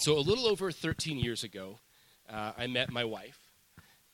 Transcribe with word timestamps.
So, 0.00 0.16
a 0.16 0.18
little 0.18 0.46
over 0.46 0.72
13 0.72 1.18
years 1.18 1.44
ago, 1.44 1.78
uh, 2.32 2.52
I 2.56 2.66
met 2.68 2.90
my 2.90 3.04
wife. 3.04 3.38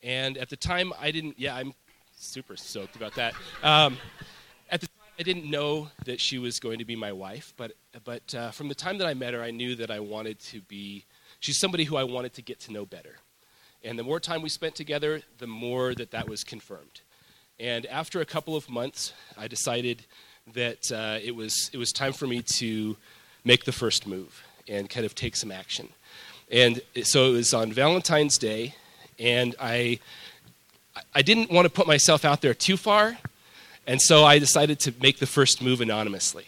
And 0.02 0.36
at 0.36 0.50
the 0.50 0.56
time, 0.56 0.92
I 1.00 1.12
didn't, 1.12 1.38
yeah, 1.38 1.54
I'm 1.54 1.74
super 2.16 2.56
stoked 2.56 2.96
about 2.96 3.14
that. 3.14 3.34
Um, 3.62 3.96
at 4.68 4.80
the 4.80 4.88
time, 4.88 4.96
I 5.16 5.22
didn't 5.22 5.48
know 5.48 5.90
that 6.04 6.20
she 6.20 6.38
was 6.38 6.58
going 6.58 6.80
to 6.80 6.84
be 6.84 6.96
my 6.96 7.12
wife, 7.12 7.54
but, 7.56 7.74
but 8.02 8.34
uh, 8.34 8.50
from 8.50 8.66
the 8.66 8.74
time 8.74 8.98
that 8.98 9.06
I 9.06 9.14
met 9.14 9.32
her, 9.32 9.40
I 9.40 9.52
knew 9.52 9.76
that 9.76 9.92
I 9.92 10.00
wanted 10.00 10.40
to 10.40 10.60
be, 10.62 11.04
she's 11.38 11.60
somebody 11.60 11.84
who 11.84 11.94
I 11.94 12.02
wanted 12.02 12.32
to 12.32 12.42
get 12.42 12.58
to 12.62 12.72
know 12.72 12.84
better. 12.84 13.18
And 13.84 13.96
the 13.96 14.02
more 14.02 14.18
time 14.18 14.42
we 14.42 14.48
spent 14.48 14.74
together, 14.74 15.22
the 15.38 15.46
more 15.46 15.94
that 15.94 16.10
that 16.10 16.28
was 16.28 16.42
confirmed. 16.42 17.02
And 17.60 17.86
after 17.86 18.20
a 18.20 18.26
couple 18.26 18.56
of 18.56 18.68
months, 18.68 19.12
I 19.38 19.46
decided 19.46 20.04
that 20.52 20.90
uh, 20.90 21.20
it, 21.22 21.36
was, 21.36 21.70
it 21.72 21.78
was 21.78 21.92
time 21.92 22.12
for 22.12 22.26
me 22.26 22.42
to 22.58 22.96
make 23.44 23.66
the 23.66 23.72
first 23.72 24.04
move 24.04 24.42
and 24.68 24.90
kind 24.90 25.06
of 25.06 25.14
take 25.14 25.36
some 25.36 25.52
action. 25.52 25.88
And 26.50 26.80
so 27.02 27.28
it 27.28 27.32
was 27.32 27.52
on 27.52 27.72
Valentine's 27.72 28.38
Day, 28.38 28.74
and 29.18 29.54
I, 29.60 29.98
I 31.14 31.22
didn't 31.22 31.50
want 31.50 31.66
to 31.66 31.70
put 31.70 31.86
myself 31.86 32.24
out 32.24 32.40
there 32.40 32.54
too 32.54 32.76
far, 32.76 33.18
and 33.86 34.00
so 34.00 34.24
I 34.24 34.38
decided 34.38 34.78
to 34.80 34.94
make 35.00 35.18
the 35.18 35.26
first 35.26 35.62
move 35.62 35.80
anonymously. 35.80 36.46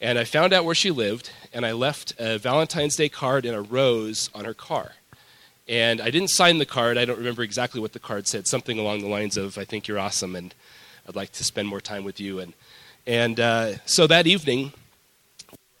And 0.00 0.18
I 0.18 0.24
found 0.24 0.52
out 0.52 0.64
where 0.64 0.74
she 0.74 0.90
lived, 0.90 1.30
and 1.52 1.64
I 1.64 1.72
left 1.72 2.14
a 2.18 2.38
Valentine's 2.38 2.96
Day 2.96 3.08
card 3.08 3.46
and 3.46 3.54
a 3.54 3.62
rose 3.62 4.30
on 4.34 4.44
her 4.44 4.54
car. 4.54 4.92
And 5.68 6.00
I 6.00 6.10
didn't 6.10 6.28
sign 6.28 6.58
the 6.58 6.66
card. 6.66 6.98
I 6.98 7.04
don't 7.04 7.18
remember 7.18 7.42
exactly 7.42 7.80
what 7.80 7.92
the 7.92 7.98
card 7.98 8.28
said. 8.28 8.46
Something 8.46 8.78
along 8.78 9.00
the 9.00 9.08
lines 9.08 9.36
of, 9.36 9.58
I 9.58 9.64
think 9.64 9.88
you're 9.88 9.98
awesome, 9.98 10.36
and 10.36 10.54
I'd 11.08 11.16
like 11.16 11.32
to 11.32 11.44
spend 11.44 11.68
more 11.68 11.80
time 11.80 12.04
with 12.04 12.20
you. 12.20 12.40
And, 12.40 12.52
and 13.06 13.40
uh, 13.40 13.72
so 13.84 14.06
that 14.06 14.26
evening, 14.26 14.72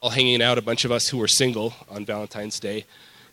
all 0.06 0.10
hanging 0.10 0.40
out, 0.40 0.56
a 0.56 0.62
bunch 0.62 0.84
of 0.84 0.92
us 0.92 1.08
who 1.08 1.18
were 1.18 1.26
single 1.26 1.74
on 1.90 2.04
Valentine's 2.04 2.60
Day, 2.60 2.84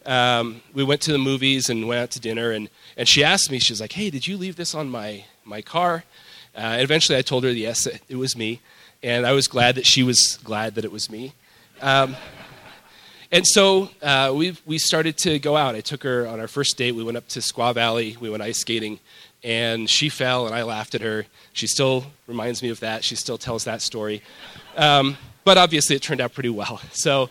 um, 0.07 0.59
we 0.73 0.83
went 0.83 1.01
to 1.01 1.11
the 1.11 1.19
movies 1.19 1.69
and 1.69 1.87
went 1.87 2.01
out 2.01 2.09
to 2.09 2.19
dinner. 2.19 2.49
And, 2.49 2.67
and 2.97 3.07
she 3.07 3.23
asked 3.23 3.51
me, 3.51 3.59
she 3.59 3.71
was 3.71 3.79
like, 3.79 3.91
hey, 3.91 4.09
did 4.09 4.25
you 4.25 4.37
leave 4.37 4.55
this 4.55 4.73
on 4.73 4.89
my, 4.89 5.23
my 5.45 5.61
car? 5.61 6.03
Uh, 6.55 6.61
and 6.61 6.81
eventually 6.81 7.15
I 7.15 7.21
told 7.21 7.43
her, 7.43 7.51
yes, 7.51 7.85
it 7.85 8.15
was 8.15 8.35
me. 8.35 8.59
And 9.03 9.23
I 9.23 9.33
was 9.33 9.47
glad 9.47 9.75
that 9.75 9.85
she 9.85 10.01
was 10.01 10.37
glad 10.37 10.73
that 10.73 10.83
it 10.83 10.91
was 10.91 11.11
me. 11.11 11.33
Um, 11.79 12.15
and 13.31 13.45
so 13.45 13.91
uh, 14.01 14.33
we, 14.35 14.57
we 14.65 14.79
started 14.79 15.15
to 15.19 15.37
go 15.37 15.55
out. 15.55 15.75
I 15.75 15.81
took 15.81 16.01
her 16.01 16.25
on 16.25 16.39
our 16.39 16.47
first 16.47 16.75
date. 16.75 16.93
We 16.93 17.03
went 17.03 17.17
up 17.17 17.27
to 17.29 17.39
Squaw 17.39 17.75
Valley. 17.75 18.17
We 18.19 18.31
went 18.31 18.41
ice 18.41 18.57
skating. 18.57 18.99
And 19.43 19.87
she 19.87 20.09
fell, 20.09 20.47
and 20.47 20.55
I 20.55 20.63
laughed 20.63 20.95
at 20.95 21.01
her. 21.01 21.27
She 21.51 21.67
still 21.67 22.05
reminds 22.25 22.63
me 22.63 22.69
of 22.69 22.79
that. 22.79 23.03
She 23.03 23.15
still 23.15 23.37
tells 23.37 23.65
that 23.65 23.83
story. 23.83 24.23
Um, 24.75 25.17
but 25.43 25.57
obviously, 25.57 25.95
it 25.95 26.01
turned 26.01 26.21
out 26.21 26.33
pretty 26.33 26.49
well. 26.49 26.81
So 26.93 27.29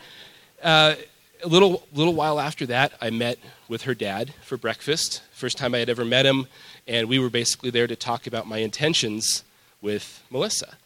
uh, 0.63 0.95
a 1.43 1.49
little, 1.49 1.87
little 1.93 2.15
while 2.15 2.39
after 2.39 2.67
that, 2.67 2.93
I 3.01 3.11
met 3.11 3.39
with 3.69 3.83
her 3.83 3.95
dad 3.95 4.35
for 4.45 4.57
breakfast. 4.57 5.23
First 5.33 5.59
time 5.59 5.75
I 5.75 5.79
had 5.79 5.89
ever 5.89 6.05
met 6.05 6.27
him, 6.27 6.47
and 6.87 7.09
we 7.09 7.19
were 7.19 7.31
basically 7.31 7.71
there 7.71 7.87
to 7.87 7.97
talk 7.97 8.27
about 8.27 8.47
my 8.47 8.59
intentions 8.59 9.43
with 9.81 10.23
Melissa. 10.31 10.77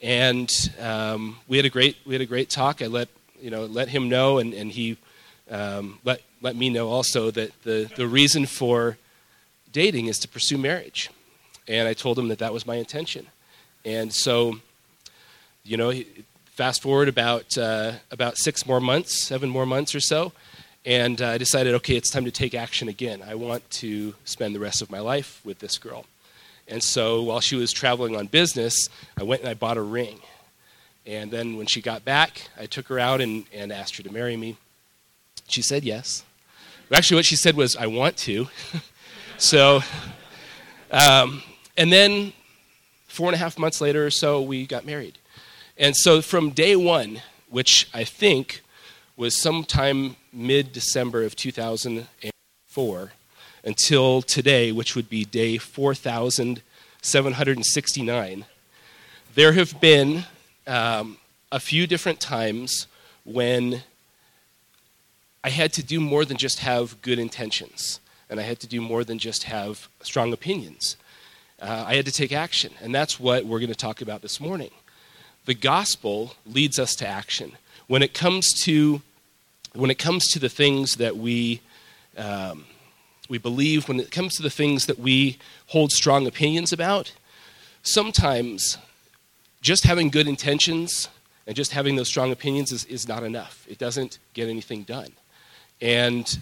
And 0.00 0.50
um, 0.80 1.38
we 1.48 1.56
had 1.56 1.66
a 1.66 1.70
great 1.70 1.96
we 2.04 2.14
had 2.14 2.20
a 2.20 2.26
great 2.26 2.50
talk. 2.50 2.82
I 2.82 2.86
let 2.86 3.08
you 3.40 3.50
know 3.50 3.64
let 3.64 3.88
him 3.88 4.08
know, 4.08 4.38
and, 4.38 4.52
and 4.52 4.70
he 4.70 4.98
um, 5.50 5.98
let 6.04 6.20
let 6.42 6.54
me 6.54 6.68
know 6.68 6.88
also 6.88 7.30
that 7.30 7.50
the 7.62 7.90
the 7.96 8.06
reason 8.06 8.46
for 8.46 8.98
dating 9.72 10.06
is 10.06 10.18
to 10.18 10.28
pursue 10.28 10.58
marriage. 10.58 11.10
And 11.68 11.88
I 11.88 11.94
told 11.94 12.18
him 12.18 12.28
that 12.28 12.38
that 12.38 12.52
was 12.52 12.66
my 12.66 12.76
intention. 12.76 13.26
And 13.84 14.12
so, 14.12 14.60
you 15.64 15.76
know, 15.76 15.92
fast 16.56 16.80
forward 16.80 17.06
about, 17.06 17.58
uh, 17.58 17.92
about 18.10 18.38
six 18.38 18.64
more 18.64 18.80
months, 18.80 19.22
seven 19.22 19.50
more 19.50 19.66
months 19.66 19.94
or 19.94 20.00
so, 20.00 20.32
and 20.86 21.20
uh, 21.20 21.28
I 21.28 21.38
decided, 21.38 21.74
okay, 21.74 21.96
it's 21.96 22.08
time 22.08 22.24
to 22.24 22.30
take 22.30 22.54
action 22.54 22.88
again. 22.88 23.22
I 23.22 23.34
want 23.34 23.68
to 23.72 24.14
spend 24.24 24.54
the 24.54 24.58
rest 24.58 24.80
of 24.80 24.90
my 24.90 25.00
life 25.00 25.42
with 25.44 25.58
this 25.58 25.76
girl. 25.76 26.06
And 26.66 26.82
so 26.82 27.22
while 27.22 27.40
she 27.40 27.56
was 27.56 27.74
traveling 27.74 28.16
on 28.16 28.28
business, 28.28 28.88
I 29.18 29.22
went 29.22 29.42
and 29.42 29.50
I 29.50 29.54
bought 29.54 29.76
a 29.76 29.82
ring. 29.82 30.18
And 31.04 31.30
then 31.30 31.58
when 31.58 31.66
she 31.66 31.82
got 31.82 32.06
back, 32.06 32.48
I 32.58 32.64
took 32.64 32.88
her 32.88 32.98
out 32.98 33.20
and, 33.20 33.44
and 33.52 33.70
asked 33.70 33.98
her 33.98 34.02
to 34.02 34.10
marry 34.10 34.38
me. 34.38 34.56
She 35.48 35.60
said 35.60 35.84
yes. 35.84 36.24
Actually, 36.90 37.16
what 37.16 37.26
she 37.26 37.36
said 37.36 37.54
was, 37.54 37.76
I 37.76 37.86
want 37.86 38.16
to. 38.18 38.48
so, 39.36 39.82
um, 40.90 41.42
and 41.76 41.92
then 41.92 42.32
four 43.08 43.28
and 43.28 43.34
a 43.34 43.38
half 43.38 43.58
months 43.58 43.82
later 43.82 44.06
or 44.06 44.10
so, 44.10 44.40
we 44.40 44.66
got 44.66 44.86
married. 44.86 45.18
And 45.78 45.94
so 45.94 46.22
from 46.22 46.50
day 46.50 46.74
one, 46.74 47.20
which 47.50 47.88
I 47.92 48.02
think 48.04 48.62
was 49.16 49.36
sometime 49.36 50.16
mid 50.32 50.72
December 50.72 51.22
of 51.24 51.36
2004, 51.36 53.12
until 53.64 54.22
today, 54.22 54.72
which 54.72 54.96
would 54.96 55.10
be 55.10 55.26
day 55.26 55.58
4,769, 55.58 58.44
there 59.34 59.52
have 59.52 59.78
been 59.80 60.24
um, 60.66 61.18
a 61.52 61.60
few 61.60 61.86
different 61.86 62.20
times 62.20 62.86
when 63.24 63.82
I 65.44 65.50
had 65.50 65.74
to 65.74 65.82
do 65.82 66.00
more 66.00 66.24
than 66.24 66.38
just 66.38 66.60
have 66.60 67.02
good 67.02 67.18
intentions, 67.18 68.00
and 68.30 68.40
I 68.40 68.44
had 68.44 68.60
to 68.60 68.66
do 68.66 68.80
more 68.80 69.04
than 69.04 69.18
just 69.18 69.42
have 69.44 69.90
strong 70.00 70.32
opinions. 70.32 70.96
Uh, 71.60 71.84
I 71.86 71.96
had 71.96 72.06
to 72.06 72.12
take 72.12 72.32
action, 72.32 72.72
and 72.80 72.94
that's 72.94 73.20
what 73.20 73.44
we're 73.44 73.58
going 73.58 73.68
to 73.68 73.74
talk 73.74 74.00
about 74.00 74.22
this 74.22 74.40
morning 74.40 74.70
the 75.46 75.54
gospel 75.54 76.34
leads 76.44 76.78
us 76.78 76.94
to 76.96 77.06
action. 77.06 77.52
When 77.86 78.02
it 78.02 78.12
comes 78.12 78.52
to, 78.64 79.00
when 79.74 79.90
it 79.90 79.98
comes 79.98 80.26
to 80.32 80.38
the 80.38 80.48
things 80.48 80.96
that 80.96 81.16
we, 81.16 81.60
um, 82.18 82.66
we 83.28 83.38
believe, 83.38 83.88
when 83.88 84.00
it 84.00 84.10
comes 84.10 84.34
to 84.36 84.42
the 84.42 84.50
things 84.50 84.86
that 84.86 84.98
we 84.98 85.38
hold 85.68 85.92
strong 85.92 86.26
opinions 86.26 86.72
about, 86.72 87.12
sometimes 87.82 88.76
just 89.62 89.84
having 89.84 90.10
good 90.10 90.28
intentions 90.28 91.08
and 91.46 91.54
just 91.56 91.72
having 91.72 91.94
those 91.96 92.08
strong 92.08 92.32
opinions 92.32 92.72
is, 92.72 92.84
is 92.86 93.06
not 93.06 93.22
enough. 93.22 93.64
It 93.68 93.78
doesn't 93.78 94.18
get 94.34 94.48
anything 94.48 94.82
done. 94.82 95.12
And 95.80 96.38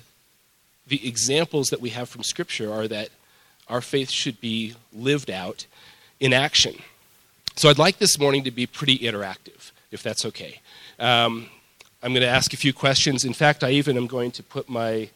the 0.87 1.07
examples 1.07 1.69
that 1.69 1.81
we 1.81 1.91
have 1.91 2.09
from 2.09 2.23
Scripture 2.23 2.73
are 2.73 2.89
that 2.89 3.11
our 3.69 3.81
faith 3.81 4.11
should 4.11 4.41
be 4.41 4.75
lived 4.93 5.31
out 5.31 5.67
in 6.21 6.33
action. 6.33 6.77
So 7.57 7.71
I'd 7.71 7.79
like 7.79 7.99
this 7.99 8.19
morning 8.19 8.43
to 8.45 8.51
be 8.51 8.67
pretty 8.67 8.99
interactive, 8.99 9.71
if 9.93 10.03
that's 10.03 10.25
okay. 10.27 10.61
Um, 10.99 11.47
I'm 12.03 12.11
going 12.11 12.23
to 12.23 12.29
ask 12.29 12.53
a 12.53 12.57
few 12.57 12.73
questions. 12.73 13.25
In 13.25 13.33
fact, 13.33 13.63
I 13.63 13.71
even 13.71 13.97
am 13.97 14.09
going 14.09 14.33
to 14.33 14.43
put 14.43 14.69
my 14.69 15.09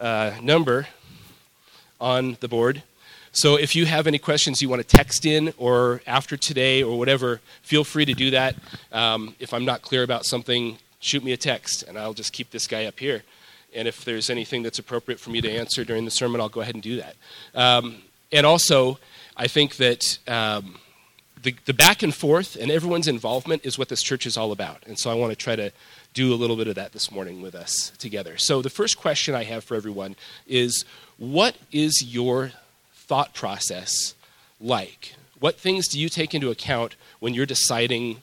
uh, 0.00 0.32
number 0.42 0.88
on 2.00 2.38
the 2.40 2.48
board. 2.48 2.82
So 3.30 3.54
if 3.54 3.76
you 3.76 3.86
have 3.86 4.08
any 4.08 4.18
questions 4.18 4.60
you 4.60 4.68
want 4.68 4.82
to 4.82 4.96
text 4.96 5.26
in 5.26 5.54
or 5.58 6.02
after 6.08 6.36
today 6.36 6.82
or 6.82 6.98
whatever, 6.98 7.40
feel 7.62 7.84
free 7.84 8.04
to 8.04 8.14
do 8.14 8.32
that. 8.32 8.56
Um, 8.90 9.36
if 9.38 9.54
I'm 9.54 9.64
not 9.64 9.82
clear 9.82 10.02
about 10.02 10.26
something, 10.26 10.78
shoot 10.98 11.22
me 11.22 11.30
a 11.30 11.36
text 11.36 11.84
and 11.84 11.96
I'll 11.96 12.14
just 12.14 12.32
keep 12.32 12.50
this 12.50 12.66
guy 12.66 12.86
up 12.86 12.98
here. 12.98 13.22
And 13.72 13.86
if 13.86 14.04
there's 14.04 14.28
anything 14.28 14.64
that's 14.64 14.80
appropriate 14.80 15.20
for 15.20 15.30
me 15.30 15.40
to 15.40 15.50
answer 15.50 15.84
during 15.84 16.04
the 16.04 16.10
sermon, 16.10 16.40
I'll 16.40 16.48
go 16.48 16.62
ahead 16.62 16.74
and 16.74 16.82
do 16.82 16.96
that. 16.96 17.14
Um, 17.54 18.02
and 18.32 18.44
also, 18.44 18.98
I 19.36 19.46
think 19.46 19.76
that. 19.76 20.18
Um, 20.26 20.80
the, 21.46 21.54
the 21.64 21.74
back 21.74 22.02
and 22.02 22.12
forth 22.12 22.56
and 22.56 22.72
everyone's 22.72 23.06
involvement 23.06 23.64
is 23.64 23.78
what 23.78 23.88
this 23.88 24.02
church 24.02 24.26
is 24.26 24.36
all 24.36 24.50
about. 24.50 24.82
And 24.84 24.98
so 24.98 25.12
I 25.12 25.14
want 25.14 25.30
to 25.30 25.36
try 25.36 25.54
to 25.54 25.70
do 26.12 26.34
a 26.34 26.36
little 26.36 26.56
bit 26.56 26.66
of 26.66 26.74
that 26.74 26.92
this 26.92 27.12
morning 27.12 27.40
with 27.40 27.54
us 27.54 27.92
together. 27.98 28.36
So 28.36 28.62
the 28.62 28.68
first 28.68 28.98
question 28.98 29.32
I 29.32 29.44
have 29.44 29.62
for 29.62 29.76
everyone 29.76 30.16
is 30.48 30.84
what 31.18 31.56
is 31.70 32.02
your 32.04 32.50
thought 32.92 33.32
process 33.32 34.14
like? 34.60 35.14
What 35.38 35.54
things 35.54 35.86
do 35.86 36.00
you 36.00 36.08
take 36.08 36.34
into 36.34 36.50
account 36.50 36.96
when 37.20 37.32
you're 37.32 37.46
deciding 37.46 38.22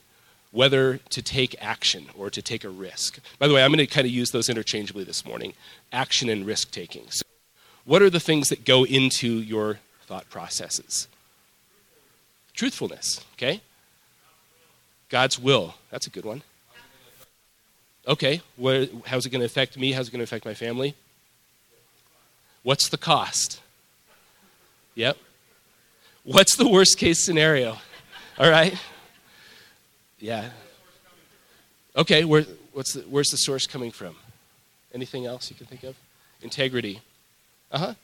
whether 0.50 0.98
to 0.98 1.22
take 1.22 1.56
action 1.62 2.08
or 2.14 2.28
to 2.28 2.42
take 2.42 2.62
a 2.62 2.68
risk? 2.68 3.20
By 3.38 3.48
the 3.48 3.54
way, 3.54 3.64
I'm 3.64 3.70
going 3.70 3.78
to 3.78 3.86
kind 3.86 4.06
of 4.06 4.12
use 4.12 4.32
those 4.32 4.50
interchangeably 4.50 5.04
this 5.04 5.24
morning 5.24 5.54
action 5.92 6.28
and 6.28 6.44
risk 6.44 6.72
taking. 6.72 7.04
So, 7.08 7.22
what 7.86 8.02
are 8.02 8.10
the 8.10 8.20
things 8.20 8.50
that 8.50 8.66
go 8.66 8.84
into 8.84 9.28
your 9.28 9.78
thought 10.06 10.28
processes? 10.28 11.08
Truthfulness, 12.54 13.24
okay? 13.34 13.60
God's 15.08 15.38
will. 15.38 15.74
That's 15.90 16.06
a 16.06 16.10
good 16.10 16.24
one. 16.24 16.42
Okay, 18.06 18.42
where, 18.56 18.86
how's 19.06 19.26
it 19.26 19.30
going 19.30 19.40
to 19.40 19.46
affect 19.46 19.78
me? 19.78 19.92
How's 19.92 20.08
it 20.08 20.10
going 20.10 20.20
to 20.20 20.24
affect 20.24 20.44
my 20.44 20.54
family? 20.54 20.94
What's 22.62 22.88
the 22.88 22.98
cost? 22.98 23.60
Yep. 24.94 25.16
What's 26.22 26.56
the 26.56 26.68
worst 26.68 26.98
case 26.98 27.24
scenario? 27.24 27.78
All 28.38 28.50
right. 28.50 28.74
Yeah. 30.18 30.50
Okay, 31.96 32.24
where, 32.24 32.44
what's 32.72 32.94
the, 32.94 33.02
where's 33.02 33.28
the 33.28 33.36
source 33.36 33.66
coming 33.66 33.90
from? 33.90 34.16
Anything 34.92 35.26
else 35.26 35.50
you 35.50 35.56
can 35.56 35.66
think 35.66 35.82
of? 35.82 35.96
Integrity. 36.42 37.00
Uh 37.70 37.78
huh. 37.78 37.94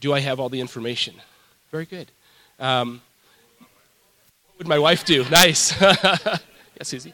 Do 0.00 0.12
I 0.12 0.20
have 0.20 0.38
all 0.38 0.48
the 0.48 0.60
information? 0.60 1.14
Very 1.70 1.86
good. 1.86 2.10
Um, 2.58 3.00
would 4.58 4.68
my 4.68 4.78
wife 4.78 5.04
do? 5.04 5.24
Nice. 5.30 5.80
yes, 5.80 6.40
Susie. 6.82 7.12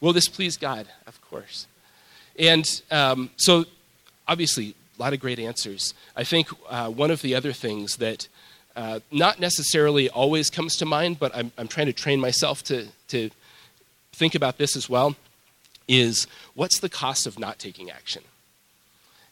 Will 0.00 0.12
this 0.12 0.28
please 0.28 0.56
God? 0.56 0.86
Of 1.06 1.20
course. 1.22 1.66
And 2.38 2.82
um, 2.90 3.30
so, 3.36 3.64
obviously, 4.26 4.74
a 4.98 5.02
lot 5.02 5.12
of 5.12 5.20
great 5.20 5.38
answers. 5.38 5.94
I 6.16 6.24
think 6.24 6.48
uh, 6.68 6.88
one 6.88 7.10
of 7.10 7.22
the 7.22 7.34
other 7.34 7.52
things 7.52 7.96
that 7.96 8.28
uh, 8.76 9.00
not 9.10 9.40
necessarily 9.40 10.08
always 10.08 10.50
comes 10.50 10.76
to 10.76 10.86
mind, 10.86 11.18
but 11.18 11.34
I'm, 11.34 11.52
I'm 11.58 11.68
trying 11.68 11.86
to 11.86 11.92
train 11.92 12.20
myself 12.20 12.62
to, 12.64 12.86
to 13.08 13.30
think 14.12 14.34
about 14.34 14.58
this 14.58 14.76
as 14.76 14.88
well, 14.88 15.16
is 15.88 16.26
what's 16.54 16.80
the 16.80 16.88
cost 16.88 17.26
of 17.26 17.38
not 17.38 17.58
taking 17.58 17.90
action? 17.90 18.22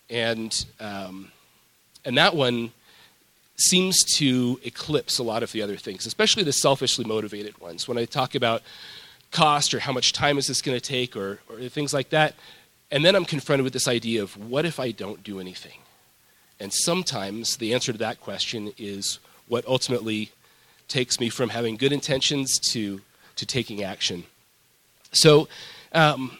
And, 0.08 0.64
um, 0.80 1.30
and 2.04 2.16
that 2.18 2.34
one 2.34 2.72
seems 3.58 4.04
to 4.16 4.60
eclipse 4.64 5.18
a 5.18 5.22
lot 5.22 5.42
of 5.42 5.52
the 5.52 5.62
other 5.62 5.76
things, 5.76 6.06
especially 6.06 6.42
the 6.42 6.52
selfishly 6.52 7.04
motivated 7.04 7.58
ones. 7.58 7.88
When 7.88 7.98
I 7.98 8.04
talk 8.04 8.34
about 8.34 8.62
cost 9.30 9.74
or 9.74 9.80
how 9.80 9.92
much 9.92 10.12
time 10.12 10.38
is 10.38 10.46
this 10.46 10.62
going 10.62 10.78
to 10.78 10.80
take 10.80 11.16
or, 11.16 11.40
or 11.48 11.68
things 11.68 11.94
like 11.94 12.10
that, 12.10 12.34
and 12.90 13.04
then 13.04 13.16
I'm 13.16 13.24
confronted 13.24 13.64
with 13.64 13.72
this 13.72 13.88
idea 13.88 14.22
of 14.22 14.36
what 14.36 14.64
if 14.64 14.78
I 14.78 14.90
don't 14.90 15.22
do 15.22 15.40
anything? 15.40 15.78
And 16.60 16.72
sometimes 16.72 17.56
the 17.56 17.74
answer 17.74 17.92
to 17.92 17.98
that 17.98 18.20
question 18.20 18.72
is 18.78 19.18
what 19.48 19.66
ultimately 19.66 20.30
takes 20.88 21.18
me 21.18 21.28
from 21.28 21.50
having 21.50 21.76
good 21.76 21.92
intentions 21.92 22.58
to, 22.70 23.00
to 23.36 23.46
taking 23.46 23.82
action. 23.82 24.24
So, 25.12 25.48
um, 25.92 26.36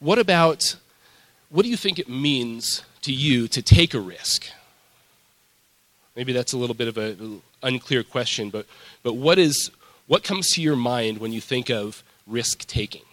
what 0.00 0.18
about 0.18 0.76
what 1.50 1.62
do 1.62 1.68
you 1.68 1.76
think 1.76 1.98
it 1.98 2.08
means 2.08 2.82
to 3.02 3.12
you 3.12 3.48
to 3.48 3.62
take 3.62 3.94
a 3.94 4.00
risk? 4.00 4.48
Maybe 6.18 6.32
that's 6.32 6.52
a 6.52 6.58
little 6.58 6.74
bit 6.74 6.88
of 6.88 6.98
an 6.98 7.42
unclear 7.62 8.02
question, 8.02 8.50
but, 8.50 8.66
but 9.04 9.12
what, 9.14 9.38
is, 9.38 9.70
what 10.08 10.24
comes 10.24 10.50
to 10.54 10.60
your 10.60 10.74
mind 10.74 11.18
when 11.18 11.32
you 11.32 11.40
think 11.40 11.70
of 11.70 12.02
risk 12.26 12.66
taking? 12.66 13.04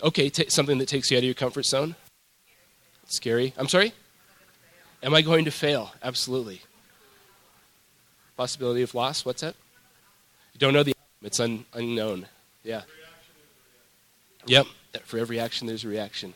Okay, 0.00 0.28
t- 0.28 0.48
something 0.48 0.78
that 0.78 0.86
takes 0.86 1.10
you 1.10 1.16
out 1.16 1.22
of 1.22 1.24
your 1.24 1.34
comfort 1.34 1.66
zone? 1.66 1.96
Scary. 3.08 3.52
I'm 3.56 3.66
sorry? 3.66 3.92
Am 5.02 5.12
I 5.12 5.22
going 5.22 5.44
to 5.44 5.50
fail? 5.50 5.92
Absolutely. 6.04 6.60
Possibility 8.36 8.82
of 8.82 8.94
loss? 8.94 9.24
What's 9.24 9.40
that? 9.40 9.56
You 10.52 10.60
don't 10.60 10.72
know 10.72 10.84
the 10.84 10.92
outcome. 10.92 11.26
It's 11.26 11.40
un- 11.40 11.64
unknown. 11.74 12.26
Yeah. 12.62 12.82
Yep. 14.46 14.66
For 15.02 15.18
every 15.18 15.40
action, 15.40 15.66
there's 15.66 15.82
a 15.82 15.88
reaction. 15.88 16.32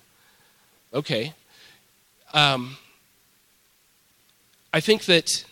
Okay. 0.93 1.35
Um, 2.35 2.77
I 4.71 4.81
think 4.81 5.07
that 5.07 5.47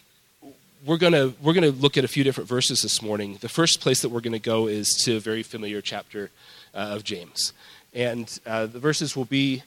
we're 0.85 0.99
going 0.99 1.15
to 1.15 1.33
we're 1.41 1.55
going 1.55 1.65
to 1.73 1.81
look 1.81 1.97
at 1.97 2.05
a 2.05 2.09
few 2.09 2.23
different 2.23 2.51
verses 2.51 2.83
this 2.83 3.01
morning. 3.01 3.39
The 3.41 3.49
first 3.49 3.81
place 3.81 4.03
that 4.03 4.11
we're 4.11 4.21
going 4.21 4.35
to 4.35 4.39
go 4.39 4.67
is 4.67 4.91
to 5.05 5.17
a 5.17 5.21
very 5.21 5.43
familiar 5.43 5.81
chapter 5.81 6.31
uh, 6.75 6.95
of 6.95 7.03
James, 7.03 7.55
and 7.95 8.39
uh, 8.45 8.67
the 8.67 8.79
verses 8.79 9.17
will 9.17 9.25
be 9.25 9.63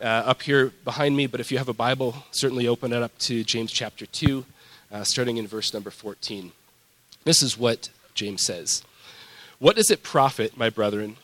uh, 0.00 0.04
up 0.04 0.40
here 0.40 0.72
behind 0.84 1.18
me. 1.18 1.26
But 1.26 1.40
if 1.40 1.52
you 1.52 1.58
have 1.58 1.68
a 1.68 1.74
Bible, 1.74 2.24
certainly 2.30 2.66
open 2.66 2.94
it 2.94 3.02
up 3.02 3.16
to 3.18 3.44
James 3.44 3.72
chapter 3.72 4.06
two, 4.06 4.46
uh, 4.90 5.04
starting 5.04 5.36
in 5.36 5.46
verse 5.46 5.74
number 5.74 5.90
fourteen. 5.90 6.52
This 7.24 7.42
is 7.42 7.58
what 7.58 7.90
James 8.14 8.42
says: 8.42 8.82
"What 9.58 9.76
does 9.76 9.90
it 9.90 10.02
profit, 10.02 10.56
my 10.56 10.70
brethren, 10.70 11.18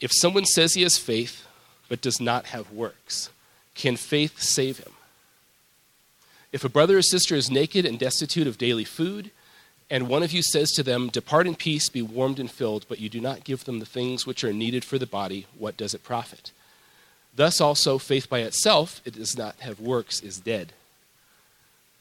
if 0.00 0.10
someone 0.12 0.46
says 0.46 0.74
he 0.74 0.82
has 0.82 0.98
faith 0.98 1.46
but 1.88 2.00
does 2.00 2.20
not 2.20 2.46
have 2.46 2.72
works? 2.72 3.30
Can 3.76 3.94
faith 3.94 4.40
save 4.40 4.78
him?" 4.78 4.92
If 6.52 6.64
a 6.64 6.68
brother 6.68 6.98
or 6.98 7.02
sister 7.02 7.34
is 7.34 7.50
naked 7.50 7.84
and 7.84 7.98
destitute 7.98 8.46
of 8.46 8.58
daily 8.58 8.84
food, 8.84 9.30
and 9.88 10.08
one 10.08 10.22
of 10.22 10.32
you 10.32 10.42
says 10.42 10.70
to 10.72 10.82
them, 10.82 11.08
Depart 11.08 11.46
in 11.46 11.54
peace, 11.56 11.88
be 11.88 12.02
warmed 12.02 12.38
and 12.38 12.50
filled, 12.50 12.86
but 12.88 13.00
you 13.00 13.08
do 13.08 13.20
not 13.20 13.44
give 13.44 13.64
them 13.64 13.80
the 13.80 13.86
things 13.86 14.26
which 14.26 14.44
are 14.44 14.52
needed 14.52 14.84
for 14.84 14.98
the 14.98 15.06
body, 15.06 15.46
what 15.58 15.76
does 15.76 15.94
it 15.94 16.04
profit? 16.04 16.52
Thus 17.34 17.60
also, 17.60 17.98
faith 17.98 18.28
by 18.28 18.40
itself, 18.40 19.00
it 19.04 19.14
does 19.14 19.36
not 19.36 19.56
have 19.60 19.80
works, 19.80 20.20
is 20.20 20.38
dead. 20.38 20.72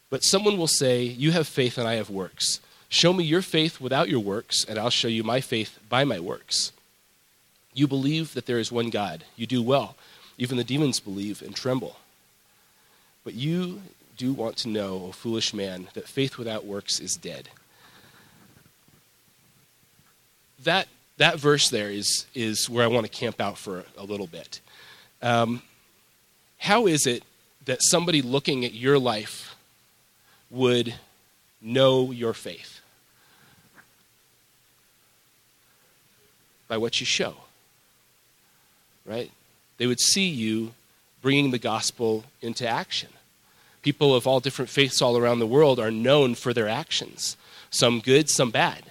But 0.09 0.23
someone 0.23 0.57
will 0.57 0.67
say, 0.67 1.03
You 1.03 1.31
have 1.31 1.47
faith 1.47 1.77
and 1.77 1.87
I 1.87 1.95
have 1.95 2.09
works. 2.09 2.59
Show 2.89 3.13
me 3.13 3.23
your 3.23 3.43
faith 3.43 3.79
without 3.79 4.09
your 4.09 4.19
works, 4.19 4.65
and 4.65 4.79
I'll 4.79 4.89
show 4.89 5.07
you 5.07 5.23
my 5.23 5.41
faith 5.41 5.77
by 5.89 6.03
my 6.03 6.19
works. 6.19 6.71
You 7.73 7.87
believe 7.87 8.33
that 8.33 8.47
there 8.47 8.57
is 8.57 8.71
one 8.71 8.89
God. 8.89 9.23
You 9.35 9.45
do 9.45 9.61
well. 9.61 9.95
Even 10.37 10.57
the 10.57 10.63
demons 10.63 10.99
believe 10.99 11.41
and 11.41 11.55
tremble. 11.55 11.97
But 13.23 13.35
you 13.35 13.81
do 14.19 14.33
want 14.33 14.57
to 14.57 14.67
know, 14.67 15.05
O 15.05 15.11
foolish 15.13 15.53
man, 15.53 15.87
that 15.93 16.07
faith 16.07 16.37
without 16.37 16.65
works 16.65 16.99
is 16.99 17.15
dead. 17.15 17.47
That, 20.65 20.89
that 21.17 21.39
verse 21.39 21.69
there 21.69 21.89
is, 21.89 22.25
is 22.35 22.69
where 22.69 22.83
I 22.83 22.87
want 22.87 23.05
to 23.05 23.11
camp 23.11 23.39
out 23.39 23.57
for 23.57 23.85
a 23.97 24.03
little 24.03 24.27
bit. 24.27 24.59
Um, 25.21 25.61
how 26.57 26.85
is 26.85 27.07
it 27.07 27.23
that 27.63 27.79
somebody 27.81 28.21
looking 28.21 28.65
at 28.65 28.73
your 28.73 28.99
life 28.99 29.55
would 30.51 30.93
know 31.61 32.11
your 32.11 32.33
faith? 32.33 32.81
By 36.67 36.77
what 36.77 36.99
you 36.99 37.05
show, 37.05 37.35
right? 39.05 39.31
They 39.77 39.87
would 39.87 40.01
see 40.01 40.27
you 40.27 40.73
bringing 41.21 41.51
the 41.51 41.57
gospel 41.57 42.25
into 42.41 42.67
action 42.67 43.09
people 43.81 44.15
of 44.15 44.27
all 44.27 44.39
different 44.39 44.69
faiths 44.69 45.01
all 45.01 45.17
around 45.17 45.39
the 45.39 45.47
world 45.47 45.79
are 45.79 45.91
known 45.91 46.35
for 46.35 46.53
their 46.53 46.67
actions, 46.67 47.37
some 47.69 47.99
good, 47.99 48.29
some 48.29 48.51
bad. 48.51 48.83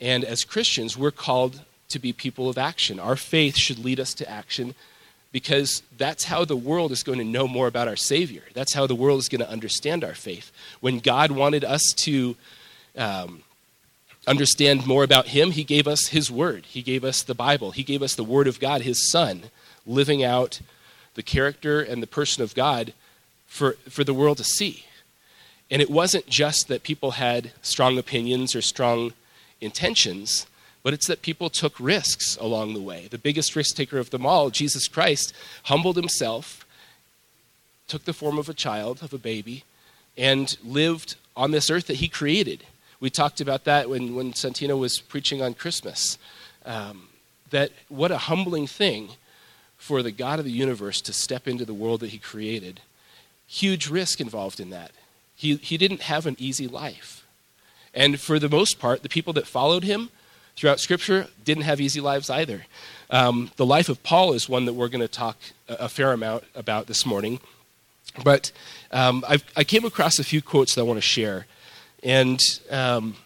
And 0.00 0.24
as 0.24 0.44
Christians, 0.44 0.96
we're 0.96 1.10
called 1.10 1.62
to 1.88 1.98
be 1.98 2.12
people 2.12 2.48
of 2.48 2.58
action. 2.58 2.98
Our 2.98 3.16
faith 3.16 3.56
should 3.56 3.78
lead 3.78 4.00
us 4.00 4.14
to 4.14 4.28
action 4.28 4.74
because 5.30 5.82
that's 5.96 6.24
how 6.24 6.44
the 6.44 6.56
world 6.56 6.92
is 6.92 7.02
going 7.02 7.18
to 7.18 7.24
know 7.24 7.48
more 7.48 7.66
about 7.66 7.88
our 7.88 7.96
Savior. 7.96 8.42
That's 8.54 8.74
how 8.74 8.86
the 8.86 8.94
world 8.94 9.20
is 9.20 9.28
going 9.28 9.40
to 9.40 9.48
understand 9.48 10.04
our 10.04 10.14
faith. 10.14 10.52
When 10.80 10.98
God 10.98 11.30
wanted 11.30 11.64
us 11.64 11.82
to 11.98 12.36
um, 12.96 13.42
understand 14.26 14.86
more 14.86 15.04
about 15.04 15.28
Him, 15.28 15.52
He 15.52 15.64
gave 15.64 15.88
us 15.88 16.08
His 16.08 16.30
Word, 16.30 16.66
He 16.66 16.82
gave 16.82 17.04
us 17.04 17.22
the 17.22 17.34
Bible, 17.34 17.70
He 17.70 17.82
gave 17.82 18.02
us 18.02 18.14
the 18.14 18.24
Word 18.24 18.46
of 18.46 18.60
God, 18.60 18.82
His 18.82 19.10
Son, 19.10 19.44
living 19.86 20.22
out 20.22 20.60
the 21.14 21.22
character 21.22 21.80
and 21.80 22.02
the 22.02 22.06
person 22.06 22.42
of 22.42 22.54
God 22.54 22.92
for, 23.52 23.72
for 23.90 24.02
the 24.02 24.14
world 24.14 24.38
to 24.38 24.44
see. 24.44 24.86
And 25.70 25.82
it 25.82 25.90
wasn't 25.90 26.26
just 26.26 26.68
that 26.68 26.82
people 26.82 27.12
had 27.12 27.52
strong 27.60 27.98
opinions 27.98 28.56
or 28.56 28.62
strong 28.62 29.12
intentions, 29.60 30.46
but 30.82 30.94
it's 30.94 31.06
that 31.06 31.20
people 31.20 31.50
took 31.50 31.78
risks 31.78 32.36
along 32.38 32.72
the 32.72 32.80
way. 32.80 33.08
The 33.10 33.18
biggest 33.18 33.54
risk 33.54 33.76
taker 33.76 33.98
of 33.98 34.08
them 34.08 34.24
all, 34.24 34.48
Jesus 34.48 34.88
Christ, 34.88 35.34
humbled 35.64 35.96
himself, 35.96 36.64
took 37.88 38.06
the 38.06 38.14
form 38.14 38.38
of 38.38 38.48
a 38.48 38.54
child, 38.54 39.02
of 39.02 39.12
a 39.12 39.18
baby, 39.18 39.64
and 40.16 40.56
lived 40.64 41.16
on 41.36 41.50
this 41.50 41.70
earth 41.70 41.88
that 41.88 41.96
he 41.96 42.08
created. 42.08 42.64
We 43.00 43.10
talked 43.10 43.40
about 43.42 43.64
that 43.64 43.90
when, 43.90 44.14
when 44.14 44.32
Santino 44.32 44.78
was 44.78 44.98
preaching 44.98 45.42
on 45.42 45.52
Christmas. 45.52 46.16
Um, 46.64 47.08
that 47.50 47.70
what 47.90 48.10
a 48.10 48.16
humbling 48.16 48.66
thing 48.66 49.10
for 49.76 50.02
the 50.02 50.10
God 50.10 50.38
of 50.38 50.46
the 50.46 50.50
universe 50.50 51.02
to 51.02 51.12
step 51.12 51.46
into 51.46 51.66
the 51.66 51.74
world 51.74 52.00
that 52.00 52.10
he 52.10 52.18
created 52.18 52.80
huge 53.52 53.88
risk 53.88 54.18
involved 54.20 54.58
in 54.60 54.70
that. 54.70 54.92
He, 55.36 55.56
he 55.56 55.76
didn't 55.76 56.02
have 56.02 56.26
an 56.26 56.36
easy 56.38 56.66
life. 56.66 57.26
And 57.94 58.18
for 58.18 58.38
the 58.38 58.48
most 58.48 58.78
part, 58.78 59.02
the 59.02 59.10
people 59.10 59.34
that 59.34 59.46
followed 59.46 59.84
him 59.84 60.08
throughout 60.56 60.80
Scripture 60.80 61.28
didn't 61.44 61.64
have 61.64 61.78
easy 61.78 62.00
lives 62.00 62.30
either. 62.30 62.64
Um, 63.10 63.50
the 63.56 63.66
life 63.66 63.90
of 63.90 64.02
Paul 64.02 64.32
is 64.32 64.48
one 64.48 64.64
that 64.64 64.72
we're 64.72 64.88
going 64.88 65.02
to 65.02 65.08
talk 65.08 65.36
a, 65.68 65.74
a, 65.74 65.88
fair 65.90 66.12
amount 66.12 66.44
about 66.54 66.86
this 66.86 67.04
morning. 67.04 67.40
But 68.24 68.52
um, 68.90 69.22
i 69.28 69.64
came 69.64 69.84
across 69.84 70.18
a 70.18 70.24
few 70.24 70.40
quotes 70.40 70.74
that 70.74 70.80
I 70.80 70.84
want 70.84 70.96
to 70.96 71.02
share. 71.02 71.46
And 72.02 72.40
um, 72.70 73.16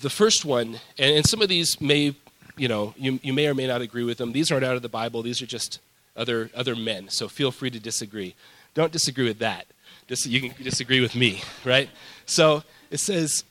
the 0.00 0.10
first 0.10 0.46
one, 0.46 0.80
and, 0.98 1.16
and, 1.16 1.26
some 1.26 1.42
of 1.42 1.48
these 1.50 1.78
may, 1.80 2.14
you 2.56 2.68
know, 2.68 2.94
you, 2.96 3.20
you 3.22 3.34
may 3.34 3.48
or 3.48 3.54
may 3.54 3.66
not 3.66 3.82
agree 3.82 4.04
with 4.04 4.16
them. 4.16 4.32
These 4.32 4.50
aren't 4.50 4.64
out 4.64 4.76
of 4.76 4.82
the 4.82 4.88
Bible, 4.88 5.22
these 5.22 5.42
are 5.42 5.46
just 5.46 5.78
other, 6.16 6.50
other 6.54 6.76
men. 6.76 7.08
So 7.08 7.28
feel 7.28 7.50
free 7.50 7.70
to 7.70 7.80
disagree. 7.80 8.34
Don't 8.74 8.92
disagree 8.92 9.24
with 9.24 9.38
that. 9.38 9.66
Dis- 10.06 10.26
you 10.26 10.40
can 10.40 10.62
disagree 10.62 11.00
with 11.00 11.14
me, 11.14 11.42
right? 11.64 11.88
So 12.26 12.62
it 12.90 12.98
says, 13.00 13.44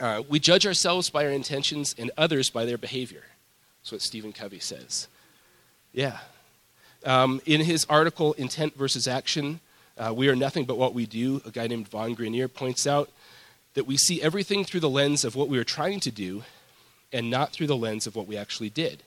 uh, 0.00 0.22
We 0.28 0.38
judge 0.38 0.66
ourselves 0.66 1.10
by 1.10 1.24
our 1.24 1.32
intentions 1.32 1.94
and 1.98 2.10
others 2.16 2.50
by 2.50 2.64
their 2.64 2.78
behavior. 2.78 3.24
That's 3.80 3.92
what 3.92 4.02
Stephen 4.02 4.32
Covey 4.32 4.60
says. 4.60 5.08
Yeah. 5.92 6.18
Um, 7.04 7.40
in 7.46 7.60
his 7.62 7.84
article, 7.88 8.32
Intent 8.34 8.76
versus 8.76 9.08
Action, 9.08 9.60
uh, 9.98 10.12
We 10.14 10.28
Are 10.28 10.36
Nothing 10.36 10.64
But 10.64 10.78
What 10.78 10.94
We 10.94 11.04
Do, 11.04 11.42
a 11.44 11.50
guy 11.50 11.66
named 11.66 11.88
Von 11.88 12.14
Grenier 12.14 12.48
points 12.48 12.86
out 12.86 13.10
that 13.74 13.86
we 13.86 13.96
see 13.96 14.22
everything 14.22 14.64
through 14.64 14.80
the 14.80 14.88
lens 14.88 15.24
of 15.24 15.34
what 15.34 15.48
we 15.48 15.58
were 15.58 15.64
trying 15.64 16.00
to 16.00 16.10
do 16.10 16.44
and 17.12 17.30
not 17.30 17.52
through 17.52 17.66
the 17.66 17.76
lens 17.76 18.06
of 18.06 18.14
what 18.14 18.26
we 18.26 18.36
actually 18.36 18.70
did. 18.70 19.02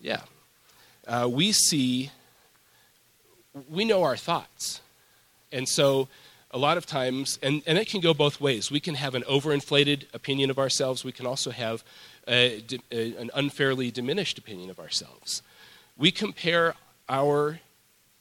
Yeah. 0.00 0.22
Uh, 1.06 1.28
we 1.30 1.52
see, 1.52 2.10
we 3.68 3.84
know 3.84 4.02
our 4.02 4.16
thoughts. 4.16 4.80
And 5.52 5.68
so 5.68 6.08
a 6.50 6.58
lot 6.58 6.76
of 6.76 6.86
times, 6.86 7.38
and, 7.42 7.62
and 7.66 7.78
it 7.78 7.88
can 7.88 8.00
go 8.00 8.14
both 8.14 8.40
ways. 8.40 8.70
We 8.70 8.80
can 8.80 8.94
have 8.94 9.14
an 9.14 9.22
overinflated 9.22 10.06
opinion 10.14 10.50
of 10.50 10.58
ourselves, 10.58 11.04
we 11.04 11.12
can 11.12 11.26
also 11.26 11.50
have 11.50 11.84
a, 12.26 12.62
a, 12.90 13.16
an 13.16 13.30
unfairly 13.34 13.90
diminished 13.90 14.38
opinion 14.38 14.70
of 14.70 14.78
ourselves. 14.78 15.42
We 15.96 16.10
compare 16.10 16.74
our 17.08 17.60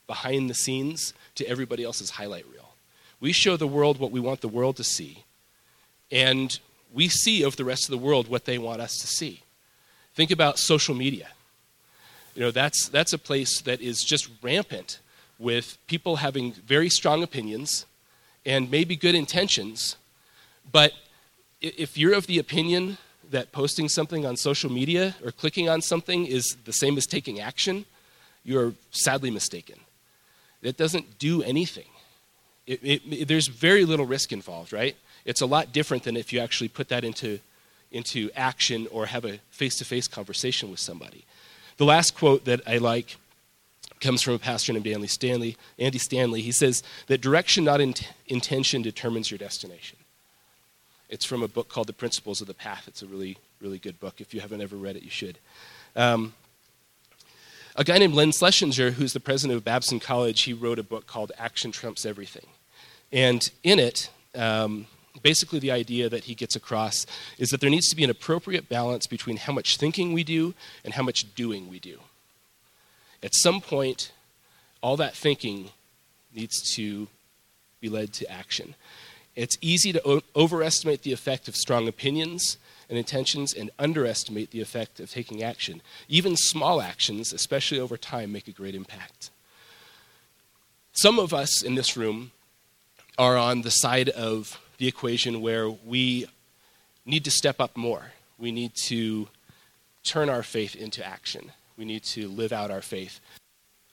behind 0.07 0.50
the 0.50 0.55
scenes 0.55 1.13
to 1.36 1.45
everybody 1.48 1.83
else's 1.83 2.12
highlight 2.12 2.45
reel. 2.51 2.74
We 3.19 3.31
show 3.31 3.57
the 3.57 3.67
world 3.67 4.00
what 4.00 4.12
we 4.12 4.19
want 4.19 4.41
the 4.41 4.48
world 4.48 4.77
to 4.77 4.83
see, 4.83 5.24
and 6.12 6.57
we 6.93 7.09
see 7.09 7.43
of 7.43 7.55
the 7.57 7.65
rest 7.65 7.86
of 7.86 7.91
the 7.91 8.03
world 8.03 8.27
what 8.27 8.45
they 8.45 8.57
want 8.57 8.81
us 8.81 8.98
to 8.98 9.07
see. 9.07 9.43
Think 10.15 10.31
about 10.31 10.57
social 10.57 10.95
media. 10.95 11.27
You 12.39 12.46
know, 12.46 12.51
that's, 12.51 12.88
that's 12.88 13.12
a 13.12 13.17
place 13.17 13.60
that 13.63 13.81
is 13.81 14.01
just 14.01 14.29
rampant 14.41 15.00
with 15.39 15.77
people 15.88 16.15
having 16.15 16.53
very 16.53 16.88
strong 16.88 17.22
opinions 17.22 17.86
and 18.46 18.72
maybe 18.72 18.96
good 18.96 19.13
intentions, 19.13 19.98
but 20.72 20.93
if 21.60 21.98
you're 21.98 22.13
of 22.13 22.27
the 22.27 22.39
opinion 22.39 22.98
that 23.29 23.51
posting 23.51 23.89
something 23.89 24.25
on 24.25 24.38
social 24.38 24.72
media 24.72 25.17
or 25.22 25.34
clicking 25.34 25.67
on 25.67 25.81
something 25.81 26.25
is 26.27 26.55
the 26.63 26.72
same 26.72 26.98
as 26.98 27.05
taking 27.05 27.41
action, 27.41 27.84
you're 28.46 28.72
sadly 28.91 29.31
mistaken. 29.31 29.77
It 30.62 30.77
doesn't 30.77 31.19
do 31.19 31.43
anything. 31.43 31.89
It, 32.65 32.79
it, 32.81 33.01
it, 33.05 33.27
there's 33.27 33.50
very 33.50 33.84
little 33.84 34.05
risk 34.05 34.31
involved, 34.31 34.72
right? 34.72 34.96
It's 35.25 35.41
a 35.41 35.46
lot 35.46 35.74
different 35.74 36.03
than 36.03 36.15
if 36.15 36.31
you 36.31 36.39
actually 36.39 36.69
put 36.69 36.88
that 36.88 37.03
into, 37.03 37.39
into 37.91 38.31
action 38.34 38.88
or 38.91 39.08
have 39.08 39.25
a 39.25 39.39
face 39.50 39.75
to 39.79 39.84
face 39.84 40.08
conversation 40.08 40.72
with 40.72 40.79
somebody. 40.79 41.25
The 41.79 41.86
last 41.86 42.13
quote 42.13 42.43
that 42.43 42.59
I 42.67 42.77
like 42.77 43.15
comes 44.01 44.21
from 44.21 44.33
a 44.33 44.39
pastor 44.39 44.74
named 44.74 44.86
Andy 44.86 45.07
Stanley. 45.07 45.55
Andy 45.79 45.98
Stanley. 45.98 46.41
He 46.41 46.51
says 46.51 46.83
that 47.07 47.21
direction, 47.21 47.63
not 47.63 47.79
in- 47.79 47.93
intention, 48.27 48.81
determines 48.81 49.31
your 49.31 49.38
destination. 49.38 49.98
It's 51.07 51.24
from 51.24 51.41
a 51.41 51.48
book 51.48 51.69
called 51.69 51.88
The 51.88 51.93
Principles 51.93 52.41
of 52.41 52.48
the 52.48 52.53
Path. 52.53 52.89
It's 52.89 53.01
a 53.01 53.07
really, 53.07 53.38
really 53.62 53.79
good 53.79 53.98
book. 53.98 54.19
If 54.19 54.33
you 54.33 54.41
haven't 54.41 54.59
ever 54.59 54.75
read 54.75 54.98
it, 54.98 55.03
you 55.03 55.09
should. 55.09 55.38
Um, 55.95 56.33
a 57.77 57.86
guy 57.86 57.98
named 57.98 58.13
Len 58.13 58.33
Schlesinger, 58.33 58.91
who's 58.91 59.13
the 59.13 59.21
president 59.21 59.55
of 59.55 59.63
Babson 59.63 60.01
College, 60.01 60.41
he 60.41 60.51
wrote 60.51 60.79
a 60.79 60.83
book 60.83 61.07
called 61.07 61.31
Action 61.38 61.71
Trumps 61.71 62.05
Everything. 62.05 62.48
And 63.13 63.50
in 63.63 63.79
it, 63.79 64.09
um, 64.36 64.88
basically 65.22 65.60
the 65.60 65.72
idea 65.72 66.10
that 66.10 66.25
he 66.25 66.36
gets 66.36 66.56
across 66.56 67.06
is 67.38 67.50
that 67.50 67.62
there 67.62 67.70
needs 67.70 67.89
to 67.89 67.96
be 67.96 68.04
an 68.04 68.10
appropriate 68.10 68.70
balance 68.70 69.08
between 69.08 69.38
how 69.38 69.54
much 69.54 69.78
thinking 69.78 70.13
we 70.13 70.24
do 70.24 70.54
and 70.84 70.94
how 70.94 71.04
much 71.04 71.34
doing 71.36 71.70
we 71.70 71.80
do. 71.80 72.00
At 73.22 73.36
some 73.36 73.62
point, 73.62 74.12
all 74.82 74.98
that 74.98 75.16
thinking 75.16 75.72
needs 76.34 76.74
to 76.75 77.08
be 77.82 77.89
led 77.89 78.13
to 78.13 78.32
action. 78.32 78.75
It's 79.36 79.58
easy 79.62 79.94
to 79.94 80.08
o- 80.08 80.22
overestimate 80.36 81.04
the 81.04 81.13
effect 81.13 81.48
of 81.48 81.56
strong 81.56 81.88
opinions 81.88 82.58
and 82.89 82.98
intentions 82.98 83.54
and 83.54 83.70
underestimate 83.78 84.51
the 84.51 84.62
effect 84.62 85.00
of 85.00 85.12
taking 85.12 85.44
action. 85.44 85.82
Even 86.08 86.36
small 86.36 86.82
actions, 86.82 87.32
especially 87.34 87.80
over 87.80 87.98
time, 87.98 88.32
make 88.32 88.48
a 88.48 88.51
great 88.51 88.75
impact. 88.75 89.30
Some 90.94 91.20
of 91.20 91.34
us 91.34 91.62
in 91.62 91.75
this 91.75 91.96
room 91.96 92.32
are 93.18 93.38
on 93.38 93.62
the 93.62 93.70
side 93.70 94.10
of 94.10 94.60
the 94.79 94.88
equation 94.88 95.41
where 95.41 95.69
we 95.69 96.25
need 97.05 97.24
to 97.25 97.31
step 97.31 97.59
up 97.59 97.77
more. 97.77 98.12
We 98.38 98.51
need 98.51 98.74
to 98.86 99.27
turn 100.03 100.29
our 100.29 100.41
faith 100.41 100.75
into 100.75 101.05
action. 101.05 101.51
We 101.77 101.86
need 101.86 102.03
to 102.05 102.27
live 102.27 102.51
out 102.51 102.71
our 102.71 102.81
faith. 102.81 103.19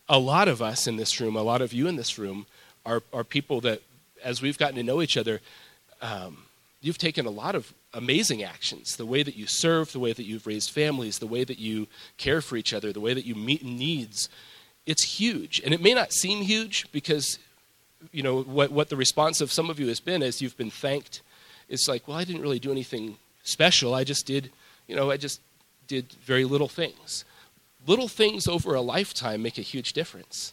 A 0.08 0.18
lot 0.18 0.48
of 0.48 0.62
us 0.62 0.86
in 0.86 0.96
this 0.96 1.20
room, 1.20 1.36
a 1.36 1.42
lot 1.42 1.60
of 1.60 1.72
you 1.72 1.88
in 1.88 1.96
this 1.96 2.18
room, 2.18 2.46
are, 2.84 3.02
are 3.12 3.24
people 3.24 3.60
that, 3.62 3.82
as 4.22 4.40
we've 4.40 4.56
gotten 4.56 4.76
to 4.76 4.82
know 4.82 5.02
each 5.02 5.16
other, 5.16 5.40
um, 6.00 6.44
you've 6.80 6.98
taken 6.98 7.26
a 7.26 7.30
lot 7.30 7.56
of 7.56 7.74
amazing 7.92 8.44
actions. 8.44 8.96
The 8.96 9.06
way 9.06 9.24
that 9.24 9.36
you 9.36 9.46
serve, 9.48 9.90
the 9.90 9.98
way 9.98 10.12
that 10.12 10.24
you've 10.24 10.46
raised 10.46 10.70
families, 10.70 11.18
the 11.18 11.26
way 11.26 11.42
that 11.42 11.58
you 11.58 11.88
care 12.16 12.40
for 12.40 12.56
each 12.56 12.72
other, 12.72 12.92
the 12.92 13.00
way 13.00 13.14
that 13.14 13.26
you 13.26 13.34
meet 13.34 13.64
needs. 13.64 14.28
It's 14.84 15.18
huge. 15.18 15.60
And 15.64 15.74
it 15.74 15.82
may 15.82 15.94
not 15.94 16.12
seem 16.12 16.42
huge 16.42 16.86
because, 16.92 17.40
you 18.12 18.22
know, 18.22 18.42
what, 18.42 18.70
what 18.70 18.88
the 18.88 18.96
response 18.96 19.40
of 19.40 19.52
some 19.52 19.70
of 19.70 19.80
you 19.80 19.88
has 19.88 20.00
been 20.00 20.22
as 20.22 20.42
you've 20.42 20.56
been 20.56 20.70
thanked. 20.70 21.22
It's 21.68 21.88
like, 21.88 22.06
well, 22.06 22.16
I 22.16 22.24
didn't 22.24 22.42
really 22.42 22.58
do 22.58 22.70
anything 22.70 23.16
special. 23.42 23.94
I 23.94 24.04
just 24.04 24.26
did, 24.26 24.50
you 24.86 24.94
know, 24.96 25.10
I 25.10 25.16
just 25.16 25.40
did 25.86 26.12
very 26.24 26.44
little 26.44 26.68
things 26.68 27.24
little 27.86 28.08
things 28.08 28.46
over 28.46 28.74
a 28.74 28.80
lifetime 28.80 29.42
make 29.42 29.58
a 29.58 29.62
huge 29.62 29.92
difference. 29.92 30.52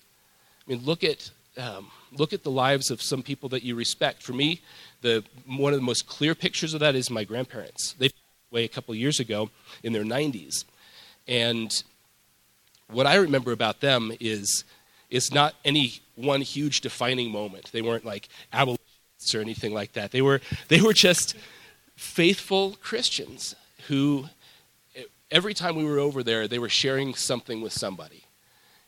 I 0.65 0.71
mean, 0.71 0.83
look 0.83 1.03
at, 1.03 1.31
um, 1.57 1.91
look 2.11 2.31
at 2.33 2.43
the 2.43 2.51
lives 2.51 2.91
of 2.91 3.01
some 3.01 3.23
people 3.23 3.49
that 3.49 3.63
you 3.63 3.75
respect. 3.75 4.21
For 4.21 4.33
me, 4.33 4.61
the, 5.01 5.23
one 5.45 5.73
of 5.73 5.79
the 5.79 5.85
most 5.85 6.07
clear 6.07 6.35
pictures 6.35 6.73
of 6.73 6.79
that 6.79 6.95
is 6.95 7.09
my 7.09 7.23
grandparents. 7.23 7.93
They 7.93 8.09
passed 8.09 8.51
away 8.51 8.63
a 8.63 8.69
couple 8.69 8.95
years 8.95 9.19
ago 9.19 9.49
in 9.81 9.93
their 9.93 10.03
90s. 10.03 10.65
And 11.27 11.71
what 12.87 13.07
I 13.07 13.15
remember 13.15 13.51
about 13.51 13.81
them 13.81 14.11
is, 14.19 14.63
is 15.13 15.31
not 15.31 15.53
any 15.63 16.01
one 16.15 16.41
huge 16.41 16.81
defining 16.81 17.31
moment. 17.31 17.69
They 17.71 17.83
weren't 17.83 18.03
like 18.03 18.27
abolitionists 18.51 19.35
or 19.35 19.41
anything 19.41 19.73
like 19.73 19.93
that. 19.93 20.11
They 20.11 20.23
were, 20.23 20.41
they 20.69 20.81
were 20.81 20.93
just 20.93 21.35
faithful 21.95 22.77
Christians 22.81 23.55
who 23.87 24.25
every 25.31 25.53
time 25.53 25.75
we 25.75 25.85
were 25.85 25.99
over 25.99 26.23
there, 26.23 26.47
they 26.47 26.59
were 26.59 26.69
sharing 26.69 27.13
something 27.13 27.61
with 27.61 27.73
somebody. 27.73 28.25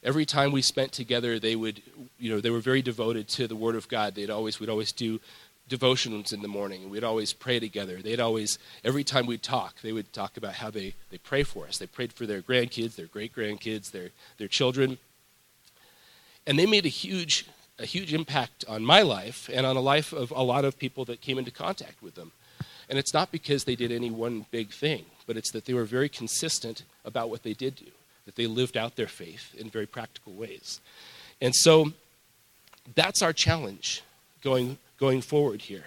Every 0.03 0.25
time 0.25 0.51
we 0.51 0.62
spent 0.62 0.91
together, 0.91 1.39
they 1.39 1.55
would, 1.55 1.82
you 2.20 2.32
know, 2.32 2.41
they 2.41 2.50
were 2.50 2.60
very 2.60 2.82
devoted 2.82 3.27
to 3.29 3.48
the 3.48 3.55
Word 3.55 3.75
of 3.75 3.88
God. 3.88 4.15
They'd 4.15 4.29
always, 4.29 4.60
we'd 4.60 4.70
always 4.70 4.91
do 4.91 5.20
devotions 5.67 6.34
in 6.34 6.41
the 6.41 6.48
morning. 6.48 6.89
We'd 6.89 7.03
always 7.03 7.34
pray 7.34 7.60
together. 7.60 8.01
They'd 8.01 8.20
always, 8.20 8.58
every 8.84 9.03
time 9.03 9.25
we'd 9.25 9.41
talk, 9.44 9.82
they 9.82 9.91
would 9.91 10.12
talk 10.12 10.38
about 10.38 10.53
how 10.53 10.70
they, 10.72 10.96
they 11.10 11.17
pray 11.17 11.44
for 11.44 11.65
us. 11.67 11.77
They 11.77 11.88
prayed 11.88 12.13
for 12.13 12.25
their 12.27 12.41
grandkids, 12.41 12.96
their 12.96 13.08
great 13.08 13.36
grandkids, 13.36 13.91
their, 13.91 14.10
their 14.38 14.48
children. 14.48 14.98
And 16.47 16.59
they 16.59 16.65
made 16.65 16.85
a 16.85 16.89
huge, 16.89 17.45
a 17.79 17.85
huge 17.85 18.13
impact 18.13 18.65
on 18.67 18.83
my 18.83 19.01
life 19.01 19.49
and 19.51 19.65
on 19.65 19.75
the 19.75 19.81
life 19.81 20.13
of 20.13 20.31
a 20.31 20.43
lot 20.43 20.65
of 20.65 20.77
people 20.77 21.05
that 21.05 21.21
came 21.21 21.37
into 21.37 21.51
contact 21.51 22.01
with 22.01 22.15
them. 22.15 22.31
And 22.89 22.99
it's 22.99 23.13
not 23.13 23.31
because 23.31 23.63
they 23.63 23.75
did 23.75 23.91
any 23.91 24.11
one 24.11 24.45
big 24.51 24.71
thing 24.71 25.05
but 25.27 25.37
it's 25.37 25.51
that 25.51 25.65
they 25.65 25.73
were 25.73 25.85
very 25.85 26.09
consistent 26.09 26.83
about 27.03 27.29
what 27.29 27.43
they 27.43 27.53
did 27.53 27.75
do, 27.75 27.85
that 28.25 28.35
they 28.35 28.47
lived 28.47 28.77
out 28.77 28.95
their 28.95 29.07
faith 29.07 29.53
in 29.55 29.69
very 29.69 29.85
practical 29.85 30.33
ways. 30.33 30.79
And 31.41 31.55
so 31.55 31.91
that's 32.93 33.21
our 33.21 33.33
challenge 33.33 34.03
going, 34.43 34.77
going 34.99 35.21
forward 35.21 35.61
here, 35.63 35.85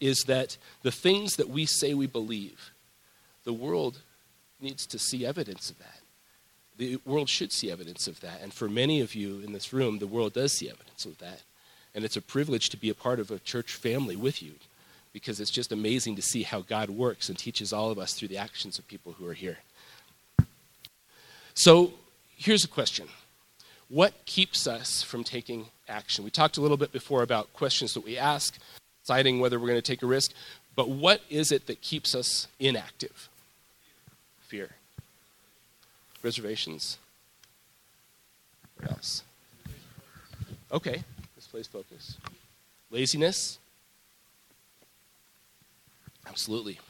is 0.00 0.24
that 0.26 0.56
the 0.82 0.90
things 0.90 1.36
that 1.36 1.48
we 1.48 1.66
say 1.66 1.94
we 1.94 2.06
believe, 2.06 2.72
the 3.44 3.52
world 3.52 4.00
needs 4.60 4.86
to 4.86 4.98
see 4.98 5.24
evidence 5.24 5.70
of 5.70 5.78
that. 5.78 6.00
The 6.76 6.98
world 7.04 7.28
should 7.28 7.52
see 7.52 7.70
evidence 7.70 8.06
of 8.06 8.20
that. 8.20 8.40
And 8.42 8.52
for 8.52 8.68
many 8.68 9.00
of 9.00 9.14
you 9.14 9.40
in 9.40 9.52
this 9.52 9.72
room, 9.72 9.98
the 9.98 10.06
world 10.06 10.32
does 10.32 10.52
see 10.52 10.68
evidence 10.68 11.04
of 11.04 11.18
that. 11.18 11.42
And 11.94 12.04
it's 12.04 12.16
a 12.16 12.22
privilege 12.22 12.70
to 12.70 12.76
be 12.76 12.90
a 12.90 12.94
part 12.94 13.20
of 13.20 13.30
a 13.30 13.38
church 13.38 13.72
family 13.72 14.16
with 14.16 14.42
you 14.42 14.54
because 15.12 15.38
it's 15.38 15.50
just 15.50 15.70
amazing 15.70 16.16
to 16.16 16.22
see 16.22 16.42
how 16.42 16.60
God 16.60 16.90
works 16.90 17.28
and 17.28 17.38
teaches 17.38 17.72
all 17.72 17.90
of 17.90 17.98
us 17.98 18.14
through 18.14 18.28
the 18.28 18.36
actions 18.36 18.78
of 18.78 18.88
people 18.88 19.12
who 19.12 19.26
are 19.26 19.34
here. 19.34 19.58
So 21.54 21.92
here's 22.36 22.64
a 22.64 22.68
question 22.68 23.06
What 23.88 24.12
keeps 24.26 24.66
us 24.66 25.02
from 25.02 25.22
taking 25.22 25.66
action? 25.88 26.24
We 26.24 26.30
talked 26.30 26.56
a 26.56 26.60
little 26.60 26.76
bit 26.76 26.92
before 26.92 27.22
about 27.22 27.52
questions 27.52 27.94
that 27.94 28.04
we 28.04 28.18
ask, 28.18 28.58
deciding 29.04 29.38
whether 29.38 29.58
we're 29.58 29.68
going 29.68 29.78
to 29.78 29.82
take 29.82 30.02
a 30.02 30.06
risk, 30.06 30.32
but 30.74 30.90
what 30.90 31.22
is 31.30 31.52
it 31.52 31.66
that 31.68 31.80
keeps 31.80 32.14
us 32.14 32.48
inactive? 32.58 33.28
Fear. 34.48 34.70
Reservations. 36.24 36.96
What 38.78 38.90
else? 38.90 39.22
Okay, 40.72 41.04
misplaced 41.36 41.70
focus. 41.70 42.16
Laziness. 42.90 43.58
Absolutely. 46.26 46.80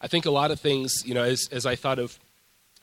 I 0.00 0.06
think 0.06 0.26
a 0.26 0.30
lot 0.30 0.52
of 0.52 0.60
things, 0.60 1.02
you 1.04 1.12
know, 1.12 1.24
as, 1.24 1.48
as 1.50 1.66
I 1.66 1.74
thought 1.74 1.98
of 1.98 2.20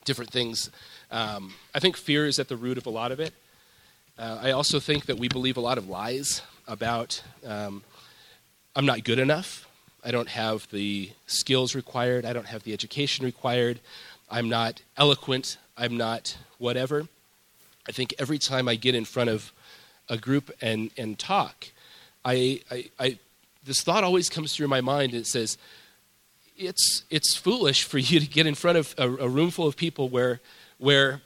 different 0.03 0.31
things, 0.31 0.69
um, 1.11 1.53
I 1.73 1.79
think 1.79 1.95
fear 1.95 2.25
is 2.25 2.39
at 2.39 2.49
the 2.49 2.57
root 2.57 2.77
of 2.77 2.85
a 2.85 2.89
lot 2.89 3.13
of 3.13 3.21
it. 3.21 3.33
Uh, 4.19 4.39
I 4.41 4.51
also 4.51 4.81
think 4.81 5.05
that 5.05 5.17
we 5.17 5.29
believe 5.29 5.55
a 5.55 5.61
lot 5.61 5.77
of 5.77 5.87
lies 5.87 6.41
about 6.67 7.23
um, 7.45 7.83
I'm 8.75 8.85
not 8.85 9.05
good 9.05 9.19
enough. 9.19 9.65
I 10.03 10.11
don't 10.11 10.27
have 10.27 10.69
the 10.71 11.11
skills 11.25 11.73
required. 11.73 12.25
I 12.25 12.33
don't 12.33 12.47
have 12.47 12.63
the 12.63 12.73
education 12.73 13.23
required. 13.25 13.79
I'm 14.29 14.49
not 14.49 14.81
eloquent. 14.97 15.57
I'm 15.77 15.97
not 15.97 16.37
whatever. 16.57 17.07
I 17.87 17.91
think 17.91 18.13
every 18.17 18.39
time 18.39 18.67
I 18.67 18.75
get 18.75 18.95
in 18.95 19.05
front 19.05 19.29
of 19.29 19.51
a 20.09 20.17
group 20.17 20.51
and, 20.61 20.91
and 20.97 21.17
talk, 21.19 21.67
I, 22.23 22.61
I, 22.71 22.89
I 22.99 23.19
this 23.63 23.81
thought 23.81 24.03
always 24.03 24.29
comes 24.29 24.55
through 24.55 24.67
my 24.67 24.81
mind 24.81 25.13
and 25.13 25.21
it 25.21 25.27
says, 25.27 25.57
it's, 26.57 27.03
it's 27.09 27.35
foolish 27.35 27.83
for 27.83 27.97
you 27.97 28.19
to 28.19 28.27
get 28.27 28.47
in 28.47 28.55
front 28.55 28.77
of 28.77 28.95
a, 28.97 29.09
a 29.25 29.27
room 29.27 29.51
full 29.51 29.67
of 29.67 29.75
people 29.75 30.09
where, 30.09 30.39
where 30.77 31.21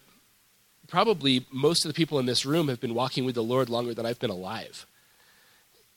probably 0.88 1.46
most 1.52 1.86
of 1.86 1.90
the 1.90 1.94
people 1.94 2.18
in 2.20 2.26
this 2.26 2.46
room 2.46 2.68
have 2.68 2.82
been 2.82 2.96
walking 2.96 3.26
with 3.26 3.36
the 3.36 3.44
Lord 3.44 3.70
longer 3.70 3.94
than 3.94 4.06
I've 4.06 4.20
been 4.20 4.32
alive. 4.32 4.86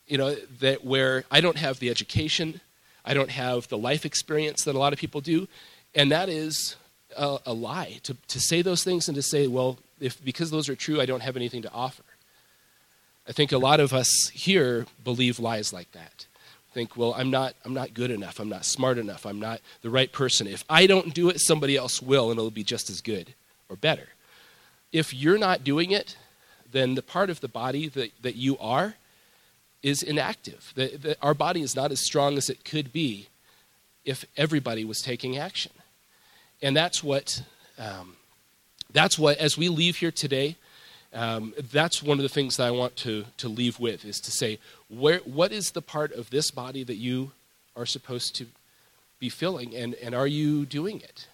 you 0.06 0.18
know, 0.18 0.34
that 0.60 0.84
where 0.84 1.24
I 1.30 1.40
don't 1.40 1.56
have 1.56 1.78
the 1.78 1.88
education, 1.90 2.60
I 3.04 3.14
don't 3.14 3.30
have 3.30 3.68
the 3.68 3.78
life 3.78 4.04
experience 4.04 4.64
that 4.64 4.74
a 4.74 4.78
lot 4.78 4.92
of 4.92 4.98
people 4.98 5.20
do, 5.20 5.48
and 5.94 6.12
that 6.12 6.28
is 6.28 6.76
a, 7.16 7.38
a 7.46 7.52
lie. 7.52 8.00
To, 8.04 8.16
to 8.28 8.40
say 8.40 8.62
those 8.62 8.84
things 8.84 9.08
and 9.08 9.14
to 9.14 9.22
say, 9.22 9.46
well, 9.46 9.78
if 10.00 10.22
because 10.24 10.50
those 10.50 10.68
are 10.68 10.76
true, 10.76 11.00
I 11.00 11.06
don't 11.06 11.22
have 11.22 11.36
anything 11.36 11.62
to 11.62 11.72
offer. 11.72 12.02
I 13.28 13.32
think 13.32 13.52
a 13.52 13.58
lot 13.58 13.80
of 13.80 13.92
us 13.92 14.30
here 14.32 14.86
believe 15.04 15.38
lies 15.38 15.72
like 15.72 15.92
that. 15.92 16.26
Think, 16.74 16.96
well, 16.96 17.14
I'm 17.14 17.30
not, 17.30 17.54
I'm 17.64 17.74
not 17.74 17.92
good 17.92 18.10
enough. 18.10 18.40
I'm 18.40 18.48
not 18.48 18.64
smart 18.64 18.98
enough. 18.98 19.26
I'm 19.26 19.38
not 19.38 19.60
the 19.82 19.90
right 19.90 20.10
person. 20.10 20.46
If 20.46 20.64
I 20.70 20.86
don't 20.86 21.12
do 21.12 21.28
it, 21.28 21.38
somebody 21.38 21.76
else 21.76 22.00
will, 22.00 22.30
and 22.30 22.38
it'll 22.38 22.50
be 22.50 22.64
just 22.64 22.88
as 22.88 23.00
good 23.00 23.34
or 23.68 23.76
better. 23.76 24.08
If 24.90 25.12
you're 25.12 25.38
not 25.38 25.64
doing 25.64 25.90
it, 25.90 26.16
then 26.72 26.94
the 26.94 27.02
part 27.02 27.28
of 27.28 27.40
the 27.40 27.48
body 27.48 27.88
that, 27.88 28.10
that 28.22 28.36
you 28.36 28.58
are 28.58 28.94
is 29.82 30.02
inactive. 30.02 30.72
The, 30.74 30.96
the, 30.96 31.16
our 31.20 31.34
body 31.34 31.60
is 31.60 31.76
not 31.76 31.92
as 31.92 32.00
strong 32.00 32.38
as 32.38 32.48
it 32.48 32.64
could 32.64 32.92
be 32.92 33.28
if 34.04 34.24
everybody 34.36 34.84
was 34.84 35.00
taking 35.00 35.36
action. 35.36 35.72
And 36.62 36.76
that's 36.76 37.02
what, 37.02 37.42
um, 37.78 38.16
that's 38.92 39.18
what, 39.18 39.36
as 39.38 39.58
we 39.58 39.68
leave 39.68 39.96
here 39.96 40.12
today, 40.12 40.56
um, 41.12 41.52
that's 41.70 42.02
one 42.02 42.18
of 42.18 42.22
the 42.22 42.28
things 42.28 42.56
that 42.56 42.66
I 42.66 42.70
want 42.70 42.96
to, 42.96 43.24
to 43.38 43.48
leave 43.48 43.78
with 43.78 44.04
is 44.04 44.18
to 44.20 44.30
say, 44.30 44.58
where, 44.88 45.18
what 45.18 45.52
is 45.52 45.72
the 45.72 45.82
part 45.82 46.12
of 46.12 46.30
this 46.30 46.50
body 46.50 46.84
that 46.84 46.94
you 46.94 47.32
are 47.76 47.84
supposed 47.84 48.34
to 48.36 48.46
be 49.18 49.28
filling, 49.28 49.74
and, 49.74 49.94
and 49.94 50.14
are 50.14 50.26
you 50.26 50.64
doing 50.64 51.00
it? 51.00 51.26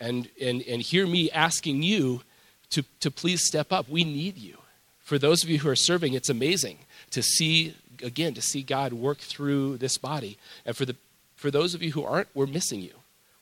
And, 0.00 0.28
and, 0.40 0.62
and 0.62 0.82
hear 0.82 1.06
me 1.06 1.30
asking 1.30 1.82
you 1.82 2.22
to, 2.70 2.84
to 3.00 3.10
please 3.10 3.46
step 3.46 3.72
up. 3.72 3.88
We 3.88 4.04
need 4.04 4.38
you. 4.38 4.58
For 5.00 5.18
those 5.18 5.42
of 5.44 5.50
you 5.50 5.58
who 5.58 5.68
are 5.68 5.76
serving, 5.76 6.14
it's 6.14 6.30
amazing 6.30 6.78
to 7.10 7.22
see, 7.22 7.74
again, 8.02 8.34
to 8.34 8.42
see 8.42 8.62
God 8.62 8.92
work 8.92 9.18
through 9.18 9.76
this 9.76 9.98
body. 9.98 10.38
And 10.64 10.76
for, 10.76 10.84
the, 10.84 10.96
for 11.36 11.50
those 11.50 11.74
of 11.74 11.82
you 11.82 11.92
who 11.92 12.04
aren't, 12.04 12.28
we're 12.34 12.46
missing 12.46 12.80
you. 12.80 12.92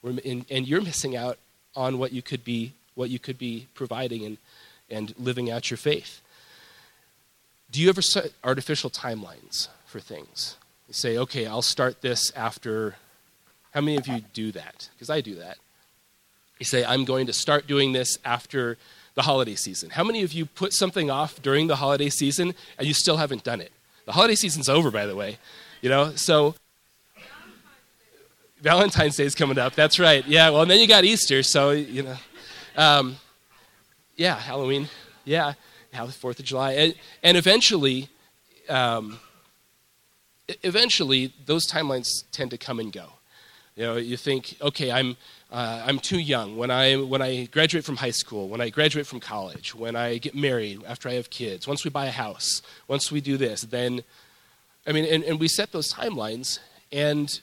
And, 0.02 0.45
and 0.50 0.67
you're 0.67 0.81
missing 0.81 1.17
out 1.17 1.38
on 1.75 1.99
what 1.99 2.12
you 2.12 2.23
could 2.23 2.45
be, 2.45 2.73
what 2.95 3.11
you 3.11 3.19
could 3.19 3.38
be 3.38 3.67
providing 3.75 4.25
and, 4.25 4.38
and 4.90 5.14
living 5.19 5.50
out 5.50 5.71
your 5.71 5.78
faith. 5.78 6.21
Do 7.71 7.81
you 7.81 7.88
ever 7.88 8.02
set 8.02 8.33
artificial 8.43 8.90
timelines 8.90 9.69
for 9.87 10.00
things? 10.00 10.57
You 10.87 10.95
say, 10.95 11.19
okay, 11.19 11.47
I'll 11.47 11.62
start 11.62 12.00
this 12.00 12.33
after. 12.35 12.97
How 13.73 13.81
many 13.81 13.97
of 13.97 14.07
you 14.07 14.23
do 14.33 14.52
that? 14.52 14.88
Because 14.95 15.11
I 15.11 15.21
do 15.21 15.35
that. 15.35 15.59
You 16.59 16.64
say, 16.64 16.85
I'm 16.85 17.05
going 17.05 17.26
to 17.26 17.33
start 17.33 17.67
doing 17.67 17.93
this 17.93 18.19
after 18.25 18.78
the 19.14 19.23
holiday 19.23 19.55
season. 19.55 19.90
How 19.90 20.05
many 20.05 20.23
of 20.23 20.33
you 20.33 20.47
put 20.47 20.73
something 20.73 21.11
off 21.11 21.43
during 21.43 21.67
the 21.67 21.76
holiday 21.76 22.09
season 22.09 22.55
and 22.78 22.87
you 22.87 22.95
still 22.95 23.19
haven't 23.19 23.45
done 23.45 23.61
it? 23.61 23.73
The 24.07 24.12
holiday 24.12 24.35
season's 24.35 24.69
over, 24.69 24.90
by 24.90 25.07
the 25.07 25.14
way. 25.14 25.38
You 25.83 25.90
know, 25.90 26.12
so 26.17 26.55
Valentine's 28.61 29.17
Day 29.17 29.25
is 29.25 29.35
coming 29.35 29.59
up. 29.59 29.75
That's 29.75 29.99
right. 29.99 30.27
Yeah. 30.27 30.50
Well, 30.50 30.62
and 30.62 30.71
then 30.71 30.81
you 30.81 30.88
got 30.88 31.05
Easter, 31.05 31.43
so 31.43 31.71
you 31.71 32.03
know. 32.03 32.17
Um, 32.77 33.17
yeah, 34.17 34.38
Halloween. 34.38 34.88
Yeah, 35.25 35.53
Fourth 36.21 36.38
of 36.38 36.45
July, 36.47 36.73
and, 36.73 36.95
and 37.23 37.37
eventually, 37.37 38.09
um, 38.71 39.19
eventually, 40.62 41.35
those 41.45 41.67
timelines 41.67 42.25
tend 42.33 42.50
to 42.53 42.57
come 42.57 42.81
and 42.81 42.91
go. 42.91 43.12
You 43.77 43.83
know, 43.85 43.97
you 43.97 44.17
think, 44.17 44.57
okay, 44.62 44.91
I'm 44.91 45.17
uh, 45.53 45.83
I'm 45.87 45.99
too 45.99 46.19
young. 46.19 46.57
When 46.57 46.71
I 46.71 46.97
when 46.97 47.21
I 47.21 47.45
graduate 47.45 47.85
from 47.85 47.97
high 47.97 48.11
school, 48.11 48.49
when 48.49 48.62
I 48.62 48.71
graduate 48.71 49.07
from 49.07 49.21
college, 49.21 49.75
when 49.75 49.97
I 49.97 50.17
get 50.17 50.35
married, 50.35 50.83
after 50.87 51.11
I 51.11 51.12
have 51.15 51.29
kids, 51.29 51.69
once 51.69 51.85
we 51.85 51.91
buy 51.91 52.07
a 52.07 52.11
house, 52.11 52.62
once 52.88 53.12
we 53.12 53.21
do 53.21 53.37
this, 53.37 53.61
then, 53.62 54.03
I 54.87 54.93
mean, 54.93 55.05
and, 55.05 55.23
and 55.25 55.38
we 55.38 55.49
set 55.49 55.73
those 55.73 55.93
timelines, 55.93 56.59
and 56.91 57.38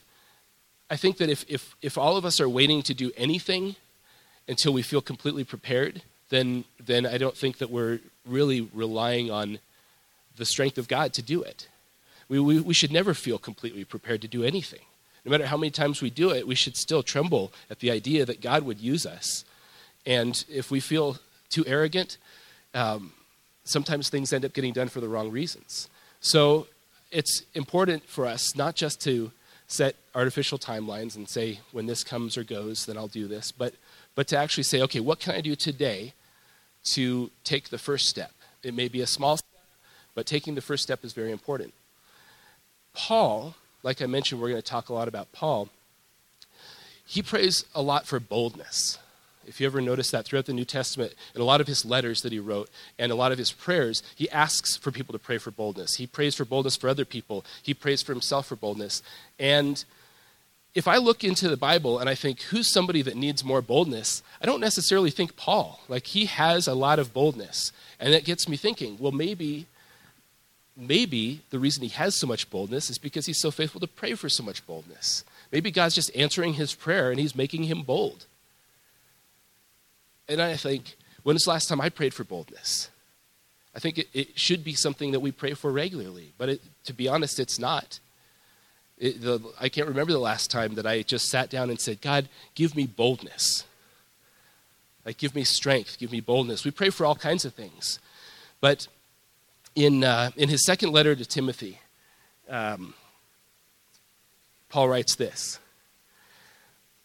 I 0.89 0.95
think 0.95 1.17
that 1.17 1.29
if, 1.29 1.45
if, 1.47 1.75
if 1.81 1.97
all 1.97 2.15
of 2.17 2.25
us 2.25 2.39
are 2.39 2.49
waiting 2.49 2.81
to 2.83 2.93
do 2.93 3.11
anything 3.17 3.75
until 4.47 4.71
we 4.73 4.81
feel 4.81 5.01
completely 5.01 5.43
prepared, 5.43 6.03
then, 6.29 6.65
then 6.83 7.05
I 7.05 7.17
don't 7.17 7.35
think 7.35 7.57
that 7.57 7.71
we're 7.71 7.99
really 8.25 8.61
relying 8.73 9.31
on 9.31 9.59
the 10.37 10.45
strength 10.45 10.77
of 10.77 10.87
God 10.87 11.13
to 11.13 11.21
do 11.21 11.41
it. 11.41 11.67
We, 12.27 12.39
we, 12.39 12.59
we 12.59 12.73
should 12.73 12.91
never 12.91 13.13
feel 13.13 13.37
completely 13.37 13.83
prepared 13.83 14.21
to 14.21 14.27
do 14.27 14.43
anything. 14.43 14.81
No 15.23 15.31
matter 15.31 15.47
how 15.47 15.57
many 15.57 15.71
times 15.71 16.01
we 16.01 16.11
do 16.11 16.31
it, 16.31 16.47
we 16.47 16.55
should 16.55 16.77
still 16.77 17.01
tremble 17.01 17.51
at 17.69 17.79
the 17.79 17.89
idea 17.89 18.25
that 18.25 18.41
God 18.41 18.63
would 18.63 18.79
use 18.79 19.05
us. 19.05 19.43
And 20.05 20.43
if 20.47 20.69
we 20.69 20.79
feel 20.79 21.17
too 21.49 21.63
arrogant, 21.65 22.17
um, 22.75 23.13
sometimes 23.63 24.09
things 24.09 24.31
end 24.31 24.45
up 24.45 24.53
getting 24.53 24.73
done 24.73 24.87
for 24.87 25.01
the 25.01 25.07
wrong 25.07 25.31
reasons. 25.31 25.89
So 26.19 26.67
it's 27.11 27.43
important 27.55 28.07
for 28.07 28.27
us 28.27 28.55
not 28.55 28.75
just 28.75 29.01
to 29.01 29.31
set 29.67 29.95
artificial 30.15 30.57
timelines 30.57 31.15
and 31.15 31.27
say, 31.27 31.59
when 31.71 31.85
this 31.85 32.03
comes 32.03 32.37
or 32.37 32.43
goes, 32.43 32.85
then 32.85 32.97
I'll 32.97 33.07
do 33.07 33.27
this, 33.27 33.51
but, 33.51 33.73
but 34.15 34.27
to 34.29 34.37
actually 34.37 34.63
say, 34.63 34.81
okay, 34.81 35.01
what 35.01 35.19
can 35.19 35.35
I 35.35 35.41
do 35.41 35.55
today 35.55 36.13
to 36.85 37.29
take 37.43 37.69
the 37.69 37.77
first 37.77 38.07
step? 38.07 38.31
It 38.63 38.73
may 38.73 38.87
be 38.87 39.01
a 39.01 39.07
small 39.07 39.37
step, 39.37 39.49
but 40.15 40.25
taking 40.25 40.55
the 40.55 40.61
first 40.61 40.83
step 40.83 41.03
is 41.03 41.13
very 41.13 41.31
important. 41.31 41.73
Paul, 42.93 43.55
like 43.83 44.01
I 44.01 44.05
mentioned, 44.05 44.41
we're 44.41 44.49
going 44.49 44.61
to 44.61 44.67
talk 44.67 44.87
a 44.87 44.93
lot 44.93 45.09
about 45.09 45.31
Paul. 45.33 45.69
He 47.05 47.21
prays 47.21 47.65
a 47.75 47.81
lot 47.81 48.07
for 48.07 48.19
boldness. 48.19 48.97
If 49.45 49.59
you 49.59 49.67
ever 49.67 49.81
notice 49.81 50.09
that 50.11 50.25
throughout 50.25 50.47
the 50.47 50.53
New 50.53 50.65
Testament, 50.65 51.13
in 51.35 51.41
a 51.41 51.45
lot 51.45 51.61
of 51.61 51.67
his 51.67 51.85
letters 51.85 52.21
that 52.21 52.31
he 52.31 52.39
wrote 52.39 52.69
and 52.97 53.11
a 53.11 53.15
lot 53.15 53.31
of 53.31 53.37
his 53.37 53.51
prayers, 53.51 54.01
he 54.15 54.29
asks 54.31 54.75
for 54.75 54.91
people 54.91 55.13
to 55.13 55.19
pray 55.19 55.37
for 55.37 55.51
boldness. 55.51 55.95
He 55.95 56.07
prays 56.07 56.33
for 56.35 56.45
boldness 56.45 56.77
for 56.77 56.89
other 56.89 57.05
people, 57.05 57.45
he 57.61 57.73
prays 57.73 58.01
for 58.01 58.13
himself 58.13 58.47
for 58.47 58.55
boldness. 58.55 59.03
And 59.37 59.83
if 60.75 60.89
I 60.89 60.97
look 60.97 61.23
into 61.23 61.47
the 61.47 61.55
Bible 61.55 61.99
and 61.99 62.09
I 62.09 62.15
think, 62.15 62.41
who's 62.41 62.71
somebody 62.71 63.01
that 63.01 63.15
needs 63.15 63.45
more 63.45 63.61
boldness? 63.61 64.21
I 64.41 64.45
don't 64.45 64.59
necessarily 64.59 65.09
think 65.09 65.37
Paul. 65.37 65.79
Like, 65.87 66.07
he 66.07 66.25
has 66.25 66.67
a 66.67 66.73
lot 66.73 66.99
of 66.99 67.13
boldness. 67.13 67.71
And 67.97 68.13
that 68.13 68.25
gets 68.25 68.49
me 68.49 68.57
thinking, 68.57 68.97
well, 68.99 69.13
maybe, 69.13 69.67
maybe 70.75 71.41
the 71.49 71.59
reason 71.59 71.81
he 71.81 71.89
has 71.89 72.19
so 72.19 72.27
much 72.27 72.49
boldness 72.49 72.89
is 72.89 72.97
because 72.97 73.25
he's 73.25 73.39
so 73.39 73.51
faithful 73.51 73.79
to 73.79 73.87
pray 73.87 74.15
for 74.15 74.27
so 74.27 74.43
much 74.43 74.67
boldness. 74.67 75.23
Maybe 75.49 75.71
God's 75.71 75.95
just 75.95 76.13
answering 76.13 76.55
his 76.55 76.75
prayer 76.75 77.09
and 77.09 77.21
he's 77.21 77.35
making 77.35 77.63
him 77.63 77.81
bold. 77.81 78.25
And 80.27 80.41
I 80.41 80.57
think, 80.57 80.97
when 81.23 81.35
was 81.35 81.43
the 81.43 81.51
last 81.51 81.69
time 81.69 81.79
I 81.79 81.87
prayed 81.87 82.13
for 82.13 82.25
boldness? 82.25 82.89
I 83.73 83.79
think 83.79 83.97
it, 83.97 84.07
it 84.13 84.37
should 84.37 84.65
be 84.65 84.73
something 84.73 85.11
that 85.11 85.21
we 85.21 85.31
pray 85.31 85.53
for 85.53 85.71
regularly, 85.71 86.33
but 86.37 86.49
it, 86.49 86.61
to 86.83 86.93
be 86.93 87.07
honest, 87.07 87.39
it's 87.39 87.59
not. 87.59 87.99
It, 88.97 89.21
the, 89.21 89.39
I 89.59 89.69
can't 89.69 89.87
remember 89.87 90.13
the 90.13 90.19
last 90.19 90.49
time 90.49 90.75
that 90.75 90.85
I 90.85 91.01
just 91.01 91.27
sat 91.27 91.49
down 91.49 91.69
and 91.69 91.79
said, 91.79 92.01
God, 92.01 92.29
give 92.53 92.75
me 92.75 92.85
boldness. 92.85 93.65
Like, 95.05 95.17
give 95.17 95.35
me 95.35 95.43
strength, 95.43 95.97
give 95.99 96.11
me 96.11 96.21
boldness. 96.21 96.63
We 96.63 96.71
pray 96.71 96.89
for 96.89 97.05
all 97.05 97.15
kinds 97.15 97.45
of 97.45 97.53
things. 97.53 97.99
But 98.61 98.87
in, 99.75 100.03
uh, 100.03 100.31
in 100.35 100.49
his 100.49 100.65
second 100.65 100.91
letter 100.91 101.15
to 101.15 101.25
Timothy, 101.25 101.79
um, 102.49 102.93
Paul 104.69 104.89
writes 104.89 105.15
this 105.15 105.59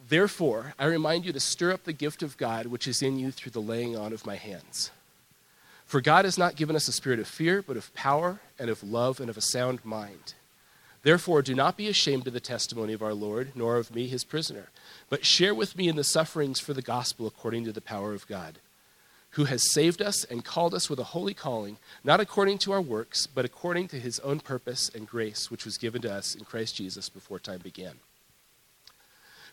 Therefore, 0.09 0.75
I 0.79 0.87
remind 0.87 1.25
you 1.25 1.33
to 1.33 1.41
stir 1.41 1.73
up 1.73 1.85
the 1.85 1.93
gift 1.93 2.23
of 2.23 2.37
God 2.37 2.67
which 2.67 2.89
is 2.89 3.03
in 3.03 3.19
you 3.19 3.31
through 3.31 3.53
the 3.53 3.61
laying 3.61 3.97
on 3.97 4.13
of 4.13 4.27
my 4.27 4.37
hands. 4.37 4.91
For 5.87 6.01
God 6.01 6.25
has 6.25 6.39
not 6.39 6.57
given 6.57 6.77
us 6.77 6.89
a 6.89 6.93
spirit 6.93 7.19
of 7.19 7.27
fear, 7.27 7.63
but 7.63 7.77
of 7.77 7.93
power 7.95 8.41
and 8.59 8.71
of 8.71 8.83
love 8.83 9.21
and 9.21 9.29
of 9.29 9.37
a 9.37 9.41
sound 9.41 9.85
mind. 9.85 10.35
Therefore, 11.03 11.41
do 11.43 11.55
not 11.55 11.77
be 11.77 11.89
ashamed 11.89 12.27
of 12.27 12.33
the 12.33 12.41
testimony 12.41 12.93
of 12.93 13.03
our 13.03 13.15
Lord, 13.15 13.53
nor 13.55 13.77
of 13.77 13.95
me, 13.95 14.07
his 14.07 14.25
prisoner, 14.25 14.69
but 15.09 15.25
share 15.25 15.55
with 15.55 15.77
me 15.77 15.89
in 15.89 15.97
the 15.97 16.05
sufferings 16.05 16.61
for 16.61 16.75
the 16.75 16.83
gospel 16.83 17.27
according 17.27 17.65
to 17.65 17.73
the 17.73 17.81
power 17.81 18.13
of 18.13 18.27
God, 18.27 18.59
who 19.31 19.45
has 19.45 19.73
saved 19.73 20.03
us 20.03 20.25
and 20.25 20.45
called 20.45 20.75
us 20.75 20.91
with 20.91 20.99
a 20.99 21.05
holy 21.05 21.33
calling, 21.33 21.79
not 22.05 22.21
according 22.21 22.59
to 22.59 22.73
our 22.73 22.83
works, 22.83 23.27
but 23.27 23.45
according 23.45 23.89
to 23.89 24.01
his 24.01 24.19
own 24.21 24.41
purpose 24.41 24.91
and 24.95 25.09
grace, 25.09 25.51
which 25.51 25.65
was 25.65 25.79
given 25.79 26.03
to 26.03 26.13
us 26.13 26.35
in 26.35 26.45
Christ 26.45 26.77
Jesus 26.77 27.09
before 27.09 27.39
time 27.39 27.61
began 27.63 27.95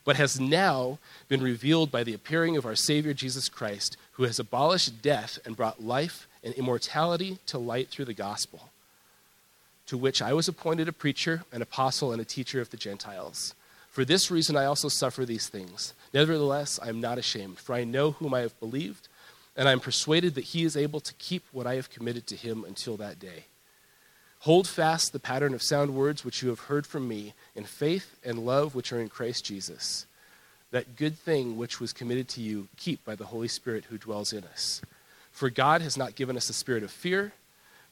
but 0.08 0.16
has 0.16 0.40
now 0.40 0.98
been 1.28 1.42
revealed 1.42 1.92
by 1.92 2.02
the 2.02 2.14
appearing 2.14 2.56
of 2.56 2.66
our 2.66 2.78
Savior 2.78 3.14
Jesus 3.14 3.50
Christ, 3.50 3.98
who 4.14 4.24
has 4.24 4.40
abolished 4.40 5.02
death 5.02 5.38
and 5.44 5.58
brought 5.58 5.84
life 5.84 6.30
and 6.42 6.54
immortality 6.54 7.40
to 7.48 7.58
light 7.58 7.90
through 7.90 8.06
the 8.06 8.14
gospel, 8.14 8.70
to 9.88 9.98
which 9.98 10.22
I 10.22 10.34
was 10.34 10.48
appointed 10.48 10.88
a 10.88 10.94
preacher, 10.94 11.44
an 11.52 11.62
apostle, 11.62 12.12
and 12.12 12.22
a 12.22 12.26
teacher 12.26 12.62
of 12.62 12.70
the 12.70 12.78
Gentiles. 12.78 13.56
For 13.90 14.06
this 14.06 14.30
reason 14.30 14.56
I 14.56 14.66
also 14.66 14.90
suffer 14.90 15.26
these 15.26 15.48
things. 15.48 15.94
Nevertheless, 16.14 16.80
I 16.82 16.90
am 16.90 17.02
not 17.02 17.18
ashamed, 17.18 17.58
for 17.58 17.74
I 17.74 17.84
know 17.84 18.12
whom 18.12 18.34
I 18.34 18.42
have 18.42 18.60
believed, 18.60 19.08
and 19.56 19.68
I 19.68 19.72
am 19.72 19.80
persuaded 19.80 20.36
that 20.36 20.44
he 20.44 20.64
is 20.64 20.78
able 20.78 21.00
to 21.00 21.14
keep 21.16 21.44
what 21.52 21.66
I 21.66 21.76
have 21.76 21.90
committed 21.90 22.28
to 22.28 22.36
him 22.36 22.64
until 22.64 22.96
that 22.98 23.20
day. 23.20 23.46
Hold 24.42 24.68
fast 24.68 25.14
the 25.14 25.20
pattern 25.20 25.54
of 25.54 25.64
sound 25.64 25.96
words 25.96 26.24
which 26.24 26.44
you 26.44 26.50
have 26.50 26.60
heard 26.60 26.86
from 26.86 27.08
me 27.08 27.34
in 27.56 27.64
faith 27.64 28.18
and 28.24 28.46
love 28.46 28.76
which 28.76 28.94
are 28.94 29.02
in 29.02 29.10
Christ 29.10 29.46
Jesus. 29.46 30.06
That 30.70 30.96
good 30.96 31.18
thing 31.18 31.58
which 31.58 31.80
was 31.80 31.92
committed 31.92 32.28
to 32.30 32.42
you, 32.42 32.68
keep 32.78 33.04
by 33.04 33.16
the 33.16 33.26
Holy 33.26 33.48
Spirit 33.48 33.86
who 33.86 33.98
dwells 33.98 34.34
in 34.34 34.44
us. 34.44 34.82
For 35.32 35.50
God 35.50 35.82
has 35.82 35.98
not 35.98 36.16
given 36.16 36.38
us 36.38 36.50
a 36.50 36.54
spirit 36.54 36.84
of 36.84 36.92
fear, 36.92 37.34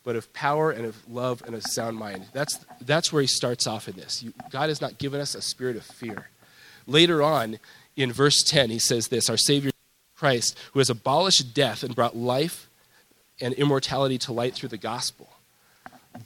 but 0.06 0.15
of 0.15 0.32
power 0.34 0.72
and 0.72 0.86
of 0.86 0.96
love 1.10 1.44
and 1.46 1.56
a 1.56 1.62
sound 1.62 1.98
mind. 1.98 2.28
That's, 2.32 2.63
that's 2.80 3.12
where 3.12 3.22
he 3.22 3.28
starts 3.28 3.68
off 3.68 3.89
in 3.89 3.96
this. 3.96 4.24
You, 4.24 4.34
God 4.52 4.70
has 4.70 4.80
not 4.80 5.00
given 5.00 5.20
us 5.20 5.36
a 5.36 5.41
spirit 5.41 5.76
of 5.76 5.84
fear. 5.84 6.30
Later 6.88 7.24
on, 7.24 7.58
in 7.98 8.13
verse 8.13 8.44
10, 8.44 8.70
he 8.70 8.80
says 8.80 9.08
this 9.08 9.30
Our 9.30 9.36
Savior 9.36 9.72
Christ, 10.15 10.58
who 10.72 10.80
has 10.80 10.89
abolished 10.89 11.54
death 11.54 11.84
and 11.84 11.96
brought 11.96 12.15
life 12.15 12.70
and 13.41 13.54
immortality 13.56 14.18
to 14.20 14.32
light 14.32 14.54
through 14.54 14.70
the 14.70 14.78
gospel. 14.78 15.28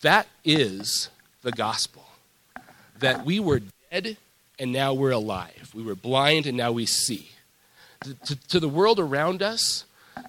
That 0.02 0.28
is 0.44 1.10
the 1.42 1.52
gospel. 1.52 2.06
That 3.00 3.26
we 3.26 3.39
were 3.39 3.62
dead 3.89 4.18
and 4.60 4.74
now 4.74 4.94
we're 4.94 5.12
alive. 5.12 5.72
We 5.74 5.84
were 5.84 5.96
blind 5.96 6.46
and 6.46 6.58
now 6.58 6.74
we 6.74 6.86
see. 6.86 7.30
To, 8.02 8.13
to, 8.13 8.36
to 8.50 8.60
the 8.60 8.70
world 8.70 9.00
around 9.00 9.42
us, 9.42 9.86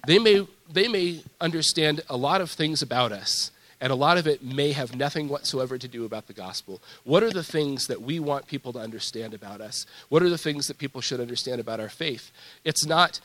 they 0.07 0.19
may, 0.19 0.47
they 0.71 0.87
may 0.87 1.23
understand 1.39 2.01
a 2.09 2.17
lot 2.17 2.41
of 2.41 2.51
things 2.51 2.81
about 2.81 3.11
us, 3.11 3.51
and 3.79 3.91
a 3.91 3.95
lot 3.95 4.17
of 4.17 4.27
it 4.27 4.43
may 4.43 4.71
have 4.73 4.95
nothing 4.95 5.27
whatsoever 5.27 5.77
to 5.77 5.87
do 5.87 6.05
about 6.05 6.27
the 6.27 6.33
gospel. 6.33 6.81
What 7.03 7.23
are 7.23 7.31
the 7.31 7.43
things 7.43 7.87
that 7.87 8.01
we 8.01 8.19
want 8.19 8.47
people 8.47 8.71
to 8.73 8.79
understand 8.79 9.33
about 9.33 9.59
us? 9.61 9.85
What 10.09 10.21
are 10.21 10.29
the 10.29 10.37
things 10.37 10.67
that 10.67 10.77
people 10.77 11.01
should 11.01 11.19
understand 11.19 11.59
about 11.59 11.79
our 11.79 11.89
faith? 11.89 12.31
It's 12.63 12.85
not 12.85 13.19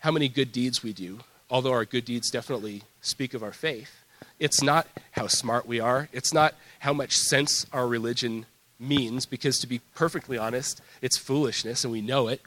how 0.00 0.10
many 0.10 0.28
good 0.28 0.52
deeds 0.52 0.82
we 0.82 0.92
do, 0.92 1.20
although 1.50 1.72
our 1.72 1.84
good 1.84 2.04
deeds 2.04 2.30
definitely 2.30 2.82
speak 3.00 3.34
of 3.34 3.42
our 3.42 3.52
faith. 3.52 4.04
It's 4.38 4.62
not 4.62 4.86
how 5.12 5.26
smart 5.26 5.66
we 5.66 5.80
are. 5.80 6.08
It's 6.12 6.32
not 6.32 6.54
how 6.80 6.92
much 6.92 7.16
sense 7.16 7.66
our 7.72 7.88
religion 7.88 8.46
means, 8.78 9.26
because 9.26 9.58
to 9.58 9.66
be 9.66 9.80
perfectly 9.94 10.38
honest, 10.38 10.80
it's 11.02 11.18
foolishness 11.18 11.82
and 11.82 11.92
we 11.92 12.00
know 12.00 12.28
it. 12.28 12.40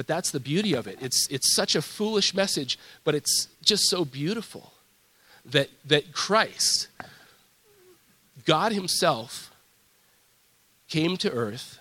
But 0.00 0.06
that's 0.06 0.30
the 0.30 0.40
beauty 0.40 0.72
of 0.72 0.86
it. 0.86 0.96
It's, 1.02 1.28
it's 1.28 1.54
such 1.54 1.76
a 1.76 1.82
foolish 1.82 2.32
message, 2.32 2.78
but 3.04 3.14
it's 3.14 3.48
just 3.62 3.82
so 3.90 4.02
beautiful 4.02 4.72
that, 5.44 5.68
that 5.84 6.14
Christ, 6.14 6.88
God 8.46 8.72
Himself, 8.72 9.54
came 10.88 11.18
to 11.18 11.30
earth, 11.30 11.80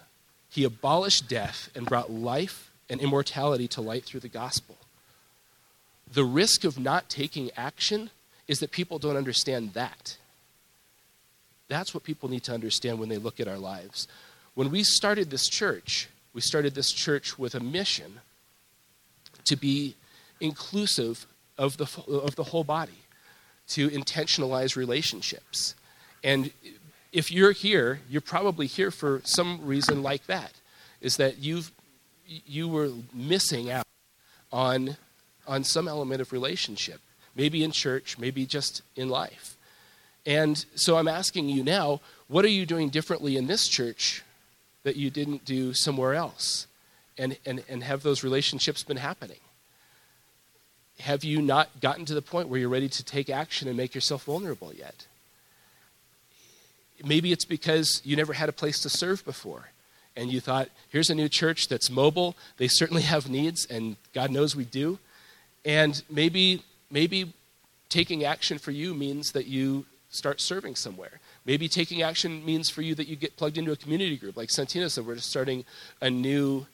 He 0.50 0.66
abolished 0.66 1.30
death 1.30 1.70
and 1.74 1.86
brought 1.86 2.12
life 2.12 2.70
and 2.90 3.00
immortality 3.00 3.70
to 3.70 3.80
light 3.80 4.04
through 4.04 4.20
the 4.20 4.28
gospel. 4.28 4.76
The 6.12 6.26
risk 6.26 6.66
of 6.66 6.78
not 6.78 7.08
taking 7.08 7.52
action 7.56 8.10
is 8.50 8.60
that 8.60 8.72
people 8.72 9.00
don't 9.00 9.16
understand 9.16 9.76
that. 9.76 10.18
That's 11.70 11.94
what 11.94 12.04
people 12.04 12.28
need 12.28 12.44
to 12.44 12.54
understand 12.54 13.00
when 13.00 13.08
they 13.08 13.18
look 13.18 13.40
at 13.40 13.48
our 13.48 13.58
lives. 13.58 14.10
When 14.56 14.72
we 14.72 14.84
started 14.84 15.30
this 15.30 15.48
church, 15.48 16.10
we 16.40 16.42
started 16.42 16.74
this 16.74 16.94
church 16.94 17.38
with 17.38 17.54
a 17.54 17.60
mission 17.60 18.22
to 19.44 19.58
be 19.58 19.98
inclusive 20.40 21.28
of 21.58 21.76
the, 21.76 21.84
of 22.08 22.38
the 22.38 22.46
whole 22.46 22.64
body, 22.64 23.02
to 23.68 23.90
intentionalize 23.90 24.78
relationships. 24.78 25.76
And 26.24 26.52
if 27.12 27.30
you're 27.30 27.52
here, 27.52 28.00
you're 28.10 28.22
probably 28.22 28.68
here 28.68 28.90
for 28.90 29.22
some 29.26 29.66
reason 29.66 30.02
like 30.02 30.28
that, 30.28 30.54
is 31.02 31.18
that 31.18 31.40
you've, 31.40 31.74
you 32.26 32.70
were 32.70 32.92
missing 33.14 33.70
out 33.70 33.86
on, 34.50 34.96
on 35.46 35.66
some 35.66 35.90
element 35.90 36.22
of 36.22 36.32
relationship, 36.32 37.02
maybe 37.36 37.66
in 37.66 37.74
church, 37.74 38.18
maybe 38.18 38.46
just 38.46 38.82
in 38.96 39.10
life. 39.10 39.58
And 40.26 40.66
so 40.76 40.96
I'm 40.96 41.10
asking 41.10 41.50
you 41.50 41.66
now, 41.66 42.00
what 42.30 42.46
are 42.46 42.56
you 42.60 42.66
doing 42.66 42.88
differently 42.88 43.36
in 43.36 43.48
this 43.48 43.68
church 43.68 44.24
that 44.84 44.96
you 44.96 45.10
didn't 45.10 45.46
do 45.46 45.74
somewhere 45.74 46.14
else? 46.14 46.68
And, 47.18 47.38
and, 47.46 47.64
and 47.68 47.84
have 47.84 48.02
those 48.02 48.24
relationships 48.24 48.84
been 48.84 48.98
happening? 48.98 49.40
Have 51.00 51.24
you 51.24 51.42
not 51.42 51.82
gotten 51.82 52.06
to 52.06 52.14
the 52.14 52.22
point 52.22 52.50
where 52.50 52.60
you're 52.60 52.70
ready 52.70 52.90
to 52.90 53.04
take 53.04 53.30
action 53.30 53.68
and 53.68 53.78
make 53.78 53.96
yourself 53.96 54.24
vulnerable 54.26 54.74
yet? 54.74 55.08
Maybe 57.04 57.32
it's 57.32 57.46
because 57.46 58.02
you 58.04 58.16
never 58.16 58.34
had 58.34 58.50
a 58.50 58.54
place 58.54 58.82
to 58.82 58.90
serve 58.90 59.24
before. 59.24 59.70
And 60.16 60.32
you 60.32 60.42
thought, 60.42 60.70
here's 60.90 61.10
a 61.10 61.16
new 61.16 61.30
church 61.30 61.70
that's 61.70 61.90
mobile. 61.90 62.36
They 62.58 62.68
certainly 62.68 63.04
have 63.04 63.30
needs, 63.30 63.66
and 63.66 63.96
God 64.14 64.32
knows 64.32 64.56
we 64.56 64.66
do. 64.66 65.00
And 65.64 66.02
maybe, 66.10 66.64
maybe 66.92 67.34
taking 67.88 68.26
action 68.26 68.58
for 68.58 68.72
you 68.72 68.94
means 68.94 69.32
that 69.32 69.46
you 69.46 69.86
start 70.10 70.42
serving 70.42 70.76
somewhere. 70.76 71.20
Maybe 71.50 71.68
taking 71.68 72.04
action 72.04 72.46
means 72.46 72.70
for 72.70 72.84
you 72.84 72.94
that 72.94 73.08
you 73.08 73.16
get 73.16 73.36
plugged 73.36 73.58
into 73.58 73.72
a 73.72 73.76
community 73.76 74.18
group. 74.18 74.38
Like 74.38 74.50
Santino 74.50 74.88
said, 74.88 75.08
we're 75.08 75.16
just 75.16 75.32
starting 75.32 75.66
a 76.00 76.08
new 76.08 76.68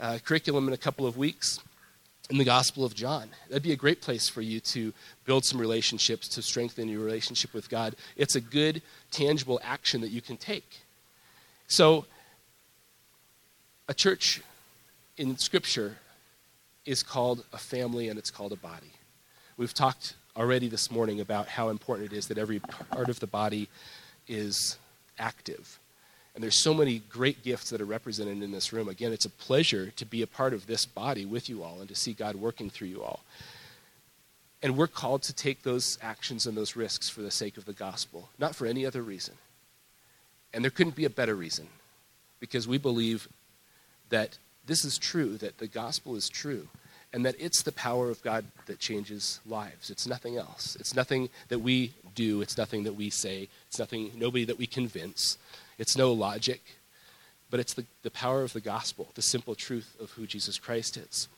uh, 0.00 0.18
curriculum 0.24 0.66
in 0.66 0.74
a 0.74 0.76
couple 0.76 1.06
of 1.06 1.16
weeks 1.16 1.60
in 2.28 2.36
the 2.36 2.44
Gospel 2.44 2.84
of 2.84 2.92
John. 2.92 3.28
That'd 3.48 3.62
be 3.62 3.70
a 3.70 3.76
great 3.76 4.02
place 4.02 4.28
for 4.28 4.40
you 4.40 4.58
to 4.58 4.92
build 5.26 5.44
some 5.44 5.60
relationships, 5.60 6.26
to 6.30 6.42
strengthen 6.42 6.88
your 6.88 7.04
relationship 7.04 7.54
with 7.54 7.70
God. 7.70 7.94
It's 8.16 8.34
a 8.34 8.40
good, 8.40 8.82
tangible 9.12 9.60
action 9.62 10.00
that 10.00 10.10
you 10.10 10.20
can 10.20 10.36
take. 10.36 10.80
So, 11.68 12.06
a 13.88 13.94
church 13.94 14.42
in 15.16 15.38
Scripture 15.38 15.98
is 16.84 17.04
called 17.04 17.44
a 17.52 17.58
family 17.58 18.08
and 18.08 18.18
it's 18.18 18.32
called 18.32 18.52
a 18.52 18.56
body. 18.56 18.90
We've 19.56 19.72
talked 19.72 20.14
already 20.36 20.66
this 20.66 20.90
morning 20.90 21.20
about 21.20 21.46
how 21.46 21.68
important 21.68 22.12
it 22.12 22.16
is 22.16 22.26
that 22.26 22.38
every 22.38 22.58
part 22.58 23.08
of 23.08 23.20
the 23.20 23.28
body 23.28 23.68
is 24.28 24.76
active. 25.18 25.78
And 26.34 26.42
there's 26.42 26.62
so 26.62 26.74
many 26.74 27.00
great 27.08 27.42
gifts 27.42 27.70
that 27.70 27.80
are 27.80 27.86
represented 27.86 28.42
in 28.42 28.52
this 28.52 28.72
room. 28.72 28.88
Again, 28.88 29.12
it's 29.12 29.24
a 29.24 29.30
pleasure 29.30 29.90
to 29.96 30.04
be 30.04 30.20
a 30.20 30.26
part 30.26 30.52
of 30.52 30.66
this 30.66 30.84
body 30.84 31.24
with 31.24 31.48
you 31.48 31.62
all 31.62 31.80
and 31.80 31.88
to 31.88 31.94
see 31.94 32.12
God 32.12 32.36
working 32.36 32.68
through 32.68 32.88
you 32.88 33.02
all. 33.02 33.20
And 34.62 34.76
we're 34.76 34.86
called 34.86 35.22
to 35.24 35.32
take 35.32 35.62
those 35.62 35.98
actions 36.02 36.46
and 36.46 36.56
those 36.56 36.76
risks 36.76 37.08
for 37.08 37.22
the 37.22 37.30
sake 37.30 37.56
of 37.56 37.64
the 37.64 37.72
gospel, 37.72 38.28
not 38.38 38.54
for 38.54 38.66
any 38.66 38.84
other 38.84 39.02
reason. 39.02 39.34
And 40.52 40.62
there 40.62 40.70
couldn't 40.70 40.96
be 40.96 41.04
a 41.04 41.10
better 41.10 41.34
reason 41.34 41.68
because 42.40 42.68
we 42.68 42.78
believe 42.78 43.28
that 44.10 44.38
this 44.66 44.84
is 44.84 44.98
true, 44.98 45.36
that 45.38 45.58
the 45.58 45.66
gospel 45.66 46.16
is 46.16 46.28
true, 46.28 46.68
and 47.12 47.24
that 47.24 47.36
it's 47.38 47.62
the 47.62 47.72
power 47.72 48.10
of 48.10 48.22
God 48.22 48.44
that 48.66 48.78
changes 48.78 49.40
lives. 49.46 49.88
It's 49.88 50.06
nothing 50.06 50.36
else. 50.36 50.76
It's 50.78 50.94
nothing 50.94 51.28
that 51.48 51.60
we 51.60 51.94
do, 52.16 52.40
it's 52.40 52.58
nothing 52.58 52.82
that 52.82 52.94
we 52.94 53.10
say, 53.10 53.48
it's 53.68 53.78
nothing, 53.78 54.10
nobody 54.16 54.44
that 54.44 54.58
we 54.58 54.66
convince. 54.66 55.38
It's 55.78 55.96
no 55.96 56.12
logic, 56.12 56.62
but 57.50 57.60
it's 57.60 57.74
the, 57.74 57.84
the 58.02 58.10
power 58.10 58.42
of 58.42 58.52
the 58.52 58.60
gospel, 58.60 59.10
the 59.14 59.22
simple 59.22 59.54
truth 59.54 59.94
of 60.00 60.10
who 60.12 60.26
Jesus 60.26 60.58
Christ 60.58 60.96
is. 60.96 61.28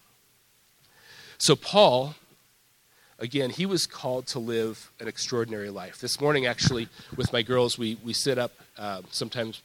So, 1.37 1.55
Paul, 1.55 2.14
again, 3.19 3.51
he 3.51 3.67
was 3.67 3.87
called 3.87 4.27
to 4.29 4.38
live 4.38 4.91
an 5.01 5.09
extraordinary 5.09 5.71
life. 5.71 6.01
This 6.01 6.21
morning, 6.21 6.47
actually, 6.47 6.88
with 7.17 7.33
my 7.33 7.43
girls, 7.43 7.79
we, 7.79 7.99
we 8.03 8.12
sit 8.12 8.38
up 8.38 8.53
uh, 8.79 9.03
sometimes 9.11 9.61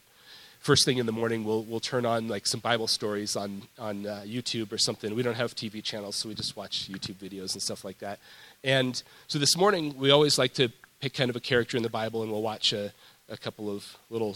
first 0.64 0.86
thing 0.86 0.98
in 0.98 1.06
the 1.06 1.12
morning 1.12 1.44
we'll, 1.44 1.64
we'll 1.64 1.82
turn 1.82 2.06
on 2.06 2.30
like 2.30 2.48
some 2.48 2.62
bible 2.62 2.88
stories 2.88 3.36
on, 3.36 3.64
on 3.78 4.08
uh, 4.08 4.24
youtube 4.26 4.72
or 4.72 4.78
something 4.78 5.14
we 5.14 5.22
don't 5.22 5.36
have 5.36 5.54
tv 5.54 5.84
channels 5.84 6.16
so 6.16 6.30
we 6.30 6.36
just 6.36 6.56
watch 6.56 6.90
youtube 6.90 7.16
videos 7.16 7.52
and 7.52 7.62
stuff 7.62 7.84
like 7.84 7.98
that 8.00 8.18
and 8.64 9.04
so 9.28 9.38
this 9.38 9.58
morning 9.58 9.94
we 9.98 10.10
always 10.10 10.38
like 10.38 10.54
to 10.54 10.70
pick 11.04 11.14
kind 11.14 11.30
of 11.30 11.36
a 11.36 11.42
character 11.42 11.76
in 11.76 11.84
the 11.84 11.90
bible 11.90 12.24
and 12.24 12.32
we'll 12.32 12.42
watch 12.42 12.72
a, 12.72 12.94
a 13.28 13.36
couple 13.36 13.70
of 13.70 13.98
little 14.10 14.34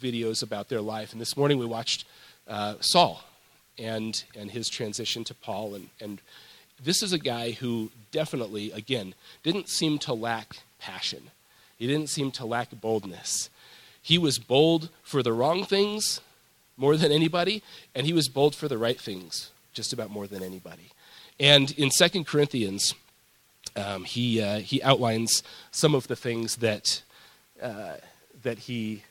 videos 0.00 0.42
about 0.42 0.70
their 0.70 0.80
life. 0.80 1.12
And 1.12 1.20
this 1.20 1.36
morning 1.36 1.58
we 1.58 1.66
watched 1.66 2.06
uh, 2.48 2.76
Saul 2.80 3.22
and, 3.78 4.24
and 4.34 4.50
his 4.50 4.70
transition 4.70 5.24
to 5.24 5.34
Paul. 5.34 5.74
And, 5.74 5.90
and 6.00 6.22
this 6.82 7.02
is 7.02 7.12
a 7.12 7.18
guy 7.18 7.50
who 7.50 7.90
definitely, 8.12 8.72
again, 8.72 9.14
didn't 9.42 9.68
seem 9.68 9.98
to 9.98 10.14
lack 10.14 10.56
passion, 10.78 11.24
he 11.76 11.86
didn't 11.86 12.08
seem 12.08 12.30
to 12.30 12.46
lack 12.46 12.70
boldness. 12.80 13.50
He 14.00 14.16
was 14.16 14.38
bold 14.38 14.88
for 15.02 15.22
the 15.22 15.34
wrong 15.34 15.66
things 15.66 16.22
more 16.78 16.96
than 16.96 17.12
anybody, 17.12 17.62
and 17.94 18.06
he 18.06 18.14
was 18.14 18.28
bold 18.30 18.54
for 18.54 18.68
the 18.68 18.78
right 18.78 18.98
things 18.98 19.50
just 19.74 19.92
about 19.92 20.08
more 20.08 20.26
than 20.26 20.42
anybody. 20.42 20.92
And 21.38 21.72
in 21.72 21.90
Second 21.90 22.26
Corinthians, 22.26 22.94
um, 23.76 24.04
he, 24.04 24.40
uh, 24.40 24.58
he 24.58 24.82
outlines 24.82 25.42
some 25.70 25.94
of 25.94 26.06
the 26.06 26.16
things 26.16 26.56
that, 26.56 27.02
uh, 27.62 27.94
that 28.42 28.60
he 28.60 29.02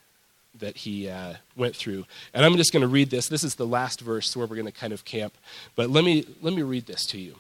that 0.60 0.78
he 0.78 1.10
uh, 1.10 1.34
went 1.56 1.76
through. 1.76 2.06
And 2.34 2.45
I'm 2.45 2.56
just 2.58 2.71
going 2.71 2.82
to 2.82 2.88
read 2.88 3.10
this. 3.10 3.28
This 3.28 3.43
is 3.43 3.56
the 3.56 3.65
last 3.65 4.02
verse 4.02 4.36
where 4.36 4.45
we're 4.45 4.56
going 4.56 4.67
to 4.67 4.71
kind 4.71 4.93
of 4.93 5.04
camp. 5.04 5.34
But 5.76 5.89
let 5.89 6.04
me, 6.04 6.26
let 6.41 6.54
me 6.54 6.62
read 6.62 6.86
this 6.86 7.06
to 7.08 7.19
you. 7.19 7.38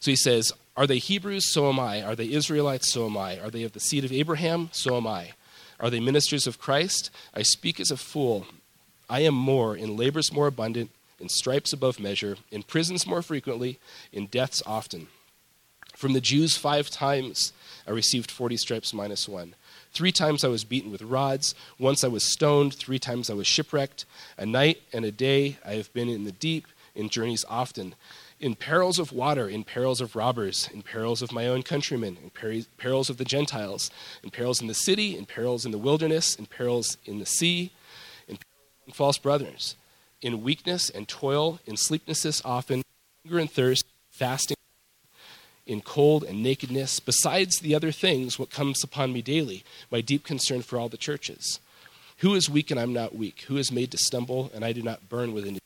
So 0.00 0.10
he 0.10 0.16
says, 0.16 0.52
Are 0.76 0.86
they 0.86 0.98
Hebrews? 0.98 1.52
So 1.52 1.68
am 1.68 1.78
I. 1.78 2.02
Are 2.02 2.16
they 2.16 2.32
Israelites? 2.32 2.90
So 2.92 3.06
am 3.06 3.16
I. 3.16 3.38
Are 3.40 3.50
they 3.50 3.62
of 3.62 3.72
the 3.72 3.80
seed 3.80 4.04
of 4.04 4.12
Abraham? 4.12 4.70
So 4.72 4.96
am 4.96 5.06
I. 5.06 5.32
Are 5.78 5.90
they 5.90 6.00
ministers 6.00 6.46
of 6.46 6.58
Christ? 6.58 7.10
I 7.34 7.42
speak 7.42 7.78
as 7.78 7.90
a 7.90 7.96
fool. 7.96 8.46
I 9.08 9.20
am 9.20 9.34
more, 9.34 9.76
in 9.76 9.96
labors 9.96 10.32
more 10.32 10.46
abundant, 10.46 10.90
in 11.20 11.28
stripes 11.28 11.72
above 11.72 12.00
measure, 12.00 12.38
in 12.50 12.62
prisons 12.62 13.06
more 13.06 13.22
frequently, 13.22 13.78
in 14.12 14.26
deaths 14.26 14.62
often. 14.66 15.08
From 15.96 16.12
the 16.12 16.20
Jews, 16.20 16.58
five 16.58 16.90
times 16.90 17.54
I 17.88 17.90
received 17.90 18.30
40 18.30 18.58
stripes 18.58 18.92
minus 18.92 19.26
one. 19.26 19.54
Three 19.92 20.12
times 20.12 20.44
I 20.44 20.48
was 20.48 20.62
beaten 20.62 20.92
with 20.92 21.00
rods. 21.00 21.54
Once 21.78 22.04
I 22.04 22.08
was 22.08 22.22
stoned. 22.22 22.74
Three 22.74 22.98
times 22.98 23.30
I 23.30 23.34
was 23.34 23.46
shipwrecked. 23.46 24.04
A 24.36 24.44
night 24.44 24.82
and 24.92 25.06
a 25.06 25.10
day 25.10 25.56
I 25.64 25.72
have 25.76 25.90
been 25.94 26.10
in 26.10 26.24
the 26.24 26.32
deep, 26.32 26.66
in 26.94 27.08
journeys 27.08 27.46
often. 27.48 27.94
in 28.38 28.54
perils 28.54 28.98
of 28.98 29.12
water, 29.12 29.48
in 29.48 29.64
perils 29.64 30.02
of 30.02 30.14
robbers, 30.14 30.68
in 30.74 30.82
perils 30.82 31.22
of 31.22 31.32
my 31.32 31.46
own 31.46 31.62
countrymen, 31.62 32.18
in 32.22 32.30
perils 32.76 33.08
of 33.08 33.16
the 33.16 33.24
Gentiles, 33.24 33.90
in 34.22 34.28
perils 34.28 34.60
in 34.60 34.66
the 34.66 34.74
city, 34.74 35.16
in 35.16 35.24
perils 35.24 35.64
in 35.64 35.72
the 35.72 35.78
wilderness, 35.78 36.34
in 36.34 36.44
perils 36.44 36.98
in 37.06 37.18
the 37.18 37.24
sea, 37.24 37.72
in 38.28 38.36
false 38.92 39.16
brothers, 39.16 39.76
in 40.20 40.42
weakness 40.42 40.90
and 40.90 41.08
toil, 41.08 41.58
in 41.64 41.78
sleeplessness 41.78 42.42
often, 42.44 42.82
hunger 43.24 43.38
and 43.38 43.50
thirst, 43.50 43.86
fasting, 44.10 44.55
in 45.66 45.80
cold 45.80 46.22
and 46.22 46.42
nakedness, 46.42 47.00
besides 47.00 47.58
the 47.58 47.74
other 47.74 47.90
things, 47.90 48.38
what 48.38 48.50
comes 48.50 48.84
upon 48.84 49.12
me 49.12 49.20
daily, 49.20 49.64
my 49.90 50.00
deep 50.00 50.24
concern 50.24 50.62
for 50.62 50.78
all 50.78 50.88
the 50.88 50.96
churches. 50.96 51.58
Who 52.18 52.34
is 52.34 52.48
weak 52.48 52.70
and 52.70 52.80
I'm 52.80 52.92
not 52.92 53.14
weak? 53.14 53.42
Who 53.48 53.56
is 53.56 53.72
made 53.72 53.90
to 53.90 53.98
stumble 53.98 54.50
and 54.54 54.64
I 54.64 54.72
do 54.72 54.82
not 54.82 55.08
burn 55.08 55.32
with 55.32 55.44
indignation? 55.44 55.60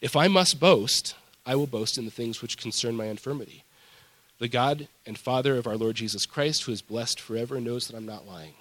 If 0.00 0.16
I 0.16 0.28
must 0.28 0.58
boast, 0.58 1.14
I 1.44 1.54
will 1.54 1.66
boast 1.66 1.98
in 1.98 2.06
the 2.06 2.10
things 2.10 2.40
which 2.40 2.58
concern 2.58 2.96
my 2.96 3.06
infirmity. 3.06 3.64
The 4.38 4.48
God 4.48 4.88
and 5.04 5.18
Father 5.18 5.56
of 5.56 5.66
our 5.66 5.76
Lord 5.76 5.96
Jesus 5.96 6.24
Christ, 6.24 6.64
who 6.64 6.72
is 6.72 6.80
blessed 6.80 7.20
forever, 7.20 7.60
knows 7.60 7.86
that 7.86 7.96
I'm 7.96 8.06
not 8.06 8.26
lying. 8.26 8.54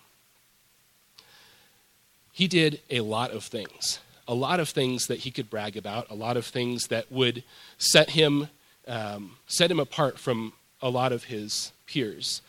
He 2.33 2.47
did 2.47 2.81
a 2.89 3.01
lot 3.01 3.31
of 3.31 3.43
things, 3.43 3.99
a 4.27 4.33
lot 4.33 4.59
of 4.59 4.69
things 4.69 5.07
that 5.07 5.19
he 5.19 5.31
could 5.31 5.49
brag 5.49 5.77
about, 5.77 6.09
a 6.09 6.15
lot 6.15 6.37
of 6.37 6.45
things 6.45 6.87
that 6.87 7.11
would 7.11 7.43
set 7.77 8.11
him, 8.11 8.49
um, 8.89 9.37
set 9.47 9.71
him 9.71 9.79
apart 9.79 10.19
from 10.19 10.53
a 10.81 10.89
lot 10.89 11.11
of 11.13 11.25
his 11.25 11.71
peers. 11.85 12.41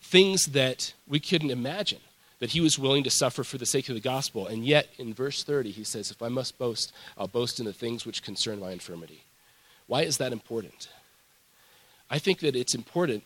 Things 0.00 0.46
that 0.46 0.94
we 1.06 1.20
couldn't 1.20 1.50
imagine 1.50 2.00
that 2.40 2.50
he 2.50 2.60
was 2.60 2.78
willing 2.78 3.04
to 3.04 3.10
suffer 3.10 3.44
for 3.44 3.58
the 3.58 3.66
sake 3.66 3.88
of 3.88 3.94
the 3.94 4.00
gospel. 4.00 4.46
And 4.46 4.64
yet, 4.64 4.88
in 4.98 5.14
verse 5.14 5.44
30, 5.44 5.70
he 5.70 5.84
says, 5.84 6.10
If 6.10 6.22
I 6.22 6.28
must 6.28 6.58
boast, 6.58 6.92
I'll 7.16 7.28
boast 7.28 7.60
in 7.60 7.66
the 7.66 7.72
things 7.72 8.04
which 8.04 8.22
concern 8.22 8.60
my 8.60 8.72
infirmity. 8.72 9.22
Why 9.86 10.02
is 10.02 10.18
that 10.18 10.32
important? 10.32 10.88
I 12.10 12.18
think 12.18 12.40
that 12.40 12.56
it's 12.56 12.74
important 12.74 13.24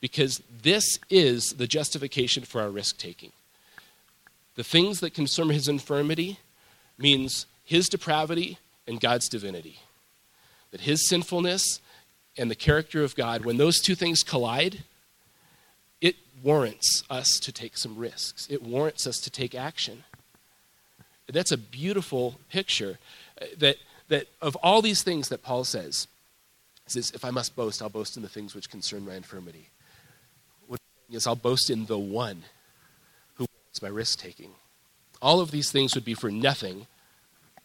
because 0.00 0.42
this 0.62 0.98
is 1.10 1.54
the 1.56 1.66
justification 1.66 2.44
for 2.44 2.60
our 2.60 2.70
risk 2.70 2.98
taking. 2.98 3.32
The 4.54 4.64
things 4.64 5.00
that 5.00 5.14
concern 5.14 5.48
his 5.50 5.68
infirmity 5.68 6.38
means 6.98 7.46
his 7.64 7.88
depravity 7.88 8.58
and 8.86 9.00
God's 9.00 9.28
divinity. 9.28 9.78
That 10.74 10.80
his 10.80 11.08
sinfulness 11.08 11.78
and 12.36 12.50
the 12.50 12.56
character 12.56 13.04
of 13.04 13.14
God, 13.14 13.44
when 13.44 13.58
those 13.58 13.80
two 13.80 13.94
things 13.94 14.24
collide, 14.24 14.82
it 16.00 16.16
warrants 16.42 17.04
us 17.08 17.38
to 17.42 17.52
take 17.52 17.78
some 17.78 17.96
risks. 17.96 18.48
It 18.50 18.60
warrants 18.60 19.06
us 19.06 19.18
to 19.20 19.30
take 19.30 19.54
action. 19.54 20.02
That's 21.28 21.52
a 21.52 21.56
beautiful 21.56 22.40
picture 22.50 22.98
uh, 23.40 23.44
that, 23.58 23.76
that 24.08 24.26
of 24.42 24.56
all 24.64 24.82
these 24.82 25.04
things 25.04 25.28
that 25.28 25.44
Paul 25.44 25.62
says, 25.62 26.08
says, 26.88 27.12
if 27.14 27.24
I 27.24 27.30
must 27.30 27.54
boast, 27.54 27.80
I'll 27.80 27.88
boast 27.88 28.16
in 28.16 28.24
the 28.24 28.28
things 28.28 28.52
which 28.52 28.68
concern 28.68 29.06
my 29.06 29.14
infirmity. 29.14 29.68
What 30.66 30.80
is, 31.08 31.24
I'll 31.24 31.36
boast 31.36 31.70
in 31.70 31.86
the 31.86 32.00
one 32.00 32.42
who 33.34 33.46
my 33.80 33.86
risk 33.86 34.18
taking. 34.18 34.50
All 35.22 35.38
of 35.38 35.52
these 35.52 35.70
things 35.70 35.94
would 35.94 36.04
be 36.04 36.14
for 36.14 36.32
nothing 36.32 36.88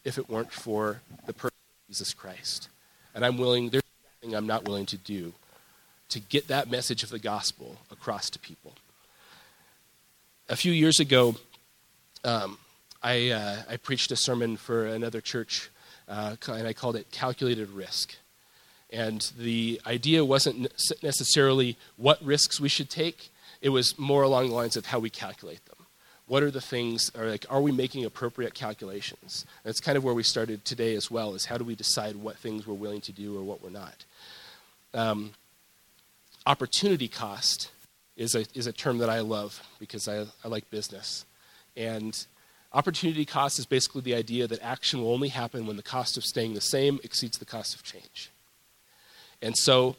if 0.04 0.20
it 0.20 0.30
weren't 0.30 0.54
for 0.54 1.02
the 1.26 1.34
person 1.34 1.56
of 1.58 1.88
Jesus 1.88 2.14
Christ. 2.14 2.70
And 3.16 3.26
I'm 3.26 3.38
willing, 3.38 3.70
there's 3.70 3.84
nothing 4.22 4.36
I'm 4.36 4.48
not 4.48 4.66
willing 4.66 4.86
to 4.88 4.98
do 4.98 5.34
to 6.10 6.20
get 6.20 6.48
that 6.48 6.70
message 6.70 7.04
of 7.04 7.10
the 7.10 7.20
gospel 7.20 7.78
across 7.92 8.30
to 8.32 8.40
people. 8.40 8.74
A 10.50 10.56
few 10.56 10.72
years 10.72 11.00
ago, 11.00 11.36
um, 12.24 12.58
I, 13.04 13.30
uh, 13.30 13.58
I, 13.70 13.78
preached 13.78 14.12
a 14.12 14.16
sermon 14.16 14.58
for 14.58 14.88
another 14.88 15.22
church, 15.22 15.70
uh, 16.08 16.36
and 16.48 16.68
I 16.68 16.74
called 16.74 16.96
it 16.96 17.12
Calculated 17.12 17.70
Risk. 17.70 18.16
And 18.90 19.22
the 19.38 19.80
idea 19.86 20.26
wasn't 20.26 20.68
necessarily 21.04 21.78
what 21.96 22.22
risks 22.24 22.60
we 22.60 22.68
should 22.68 22.90
take, 22.90 23.30
it 23.62 23.70
was 23.70 23.98
more 24.00 24.24
along 24.24 24.50
the 24.50 24.56
lines 24.56 24.76
of 24.76 24.88
how 24.88 25.00
we 25.00 25.10
calculate 25.10 25.64
them. 25.66 25.79
What 26.30 26.44
are 26.44 26.52
the 26.52 26.62
things, 26.62 27.12
or 27.18 27.26
like, 27.26 27.48
are 27.50 27.60
we 27.60 27.72
making 27.72 28.06
appropriate 28.06 28.54
calculations? 28.54 29.48
That's 29.64 29.80
kind 29.80 29.98
of 29.98 30.04
where 30.04 30.14
we 30.14 30.22
started 30.22 30.64
today 30.64 30.94
as 30.94 31.10
well, 31.10 31.34
is 31.34 31.46
how 31.46 31.58
do 31.58 31.64
we 31.64 31.74
decide 31.74 32.16
what 32.16 32.38
things 32.38 32.68
we're 32.68 32.76
willing 32.76 33.02
to 33.02 33.12
do 33.12 33.36
or 33.36 33.42
what 33.42 33.64
we're 33.64 33.72
not? 33.72 34.06
Um, 34.94 35.32
opportunity 36.46 37.08
cost 37.08 37.72
is 38.16 38.36
a, 38.36 38.46
is 38.54 38.68
a 38.68 38.72
term 38.72 39.00
that 39.00 39.10
I 39.10 39.22
love 39.22 39.60
because 39.80 40.08
I, 40.08 40.28
I 40.46 40.50
like 40.50 40.70
business. 40.70 41.26
And 41.76 42.16
opportunity 42.74 43.26
cost 43.26 43.58
is 43.58 43.66
basically 43.66 44.02
the 44.02 44.14
idea 44.14 44.46
that 44.46 44.62
action 44.62 45.02
will 45.02 45.12
only 45.12 45.30
happen 45.30 45.66
when 45.66 45.78
the 45.78 45.84
cost 45.84 46.16
of 46.16 46.24
staying 46.24 46.54
the 46.54 46.62
same 46.62 47.00
exceeds 47.04 47.40
the 47.40 47.46
cost 47.46 47.74
of 47.74 47.82
change. 47.82 48.30
And 49.42 49.58
so 49.58 49.96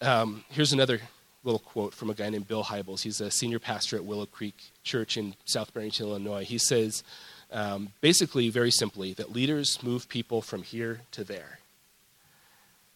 um, 0.00 0.44
here's 0.48 0.72
another 0.72 1.02
little 1.44 1.60
quote 1.60 1.94
from 1.94 2.10
a 2.10 2.14
guy 2.14 2.28
named 2.30 2.48
Bill 2.48 2.64
Hybels. 2.64 3.02
He's 3.02 3.20
a 3.20 3.30
senior 3.30 3.58
pastor 3.58 3.96
at 3.96 4.04
Willow 4.04 4.26
Creek 4.26 4.56
Church 4.82 5.16
in 5.16 5.34
South 5.44 5.72
Barrington, 5.72 6.06
Illinois. 6.06 6.44
He 6.44 6.58
says, 6.58 7.04
um, 7.52 7.90
basically, 8.00 8.48
very 8.48 8.70
simply, 8.70 9.12
that 9.14 9.32
leaders 9.32 9.82
move 9.82 10.08
people 10.08 10.40
from 10.40 10.62
here 10.62 11.02
to 11.12 11.22
there. 11.22 11.58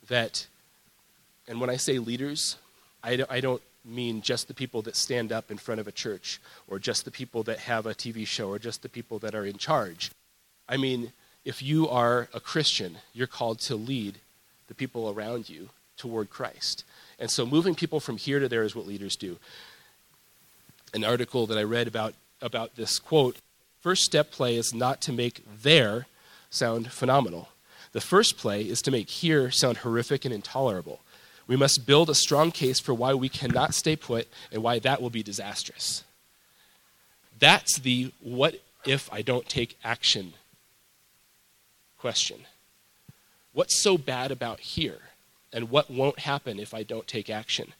That 0.08 0.46
and 1.48 1.61
when 1.61 1.70
I 1.70 1.76
say 1.76 1.98
leaders, 1.98 2.56
I, 3.02 3.16
don't, 3.16 3.30
I 3.30 3.40
don't 3.40 3.62
mean 3.84 4.20
just 4.20 4.48
the 4.48 4.54
people 4.54 4.82
that 4.82 4.94
stand 4.94 5.32
up 5.32 5.50
in 5.50 5.56
front 5.56 5.80
of 5.80 5.88
a 5.88 5.92
church, 5.92 6.40
or 6.68 6.78
just 6.78 7.06
the 7.06 7.11
people 7.11 7.42
that 7.44 7.61
have 7.61 7.87
a 7.87 7.94
TV 7.94 8.26
show, 8.26 8.50
or 8.50 8.58
just 8.58 8.82
the 8.82 8.88
people 8.88 9.18
that 9.20 9.34
are 9.34 9.46
in 9.46 9.56
charge. 9.56 10.11
I 10.68 10.76
mean, 10.76 11.12
if 11.44 11.62
you 11.62 11.88
are 11.88 12.28
a 12.34 12.40
Christian, 12.40 12.98
you're 13.14 13.26
called 13.26 13.61
to 13.61 13.76
lead 13.76 14.18
the 14.68 14.74
people 14.74 15.08
around 15.08 15.48
you 15.48 15.70
toward 15.98 16.30
Christ. 16.30 16.84
And 17.18 17.30
so 17.30 17.44
moving 17.44 17.74
people 17.74 18.00
from 18.00 18.16
here 18.16 18.38
to 18.38 18.48
there 18.48 18.62
is 18.62 18.74
what 18.74 18.87
leaders 18.87 19.16
do. 19.16 19.38
An 20.94 21.04
article 21.04 21.46
that 21.46 21.58
I 21.58 21.62
read 21.62 21.88
about, 21.88 22.14
about 22.40 22.76
this 22.76 22.98
quote 22.98 23.37
first 23.80 24.02
step 24.02 24.30
play 24.30 24.56
is 24.56 24.72
not 24.72 25.00
to 25.02 25.12
make 25.12 25.44
there 25.62 26.06
sound 26.50 26.92
phenomenal. 26.92 27.48
The 27.92 28.00
first 28.00 28.38
play 28.38 28.62
is 28.62 28.82
to 28.82 28.90
make 28.90 29.08
here 29.08 29.50
sound 29.50 29.78
horrific 29.78 30.24
and 30.24 30.34
intolerable. 30.34 31.00
We 31.46 31.56
must 31.56 31.87
build 31.87 32.11
a 32.11 32.14
strong 32.14 32.52
case 32.52 32.78
for 32.78 32.92
why 32.92 33.14
we 33.14 33.28
cannot 33.28 33.74
stay 33.74 33.96
put 33.96 34.28
and 34.52 34.62
why 34.62 34.78
that 34.80 35.00
will 35.00 35.11
be 35.11 35.22
disastrous. 35.22 36.04
That's 37.38 37.78
the 37.78 38.12
what 38.20 38.61
if 38.84 39.12
I 39.12 39.22
don't 39.22 39.48
take 39.48 39.78
action 39.82 40.34
question. 41.98 42.40
What's 43.52 43.82
so 43.82 43.98
bad 43.98 44.30
about 44.30 44.61
here? 44.61 44.98
And 45.52 45.70
what 45.70 45.90
won't 45.90 46.20
happen 46.20 46.58
if 46.58 46.74
I 46.74 46.82
don't 46.82 47.06
take 47.06 47.30
action? 47.30 47.72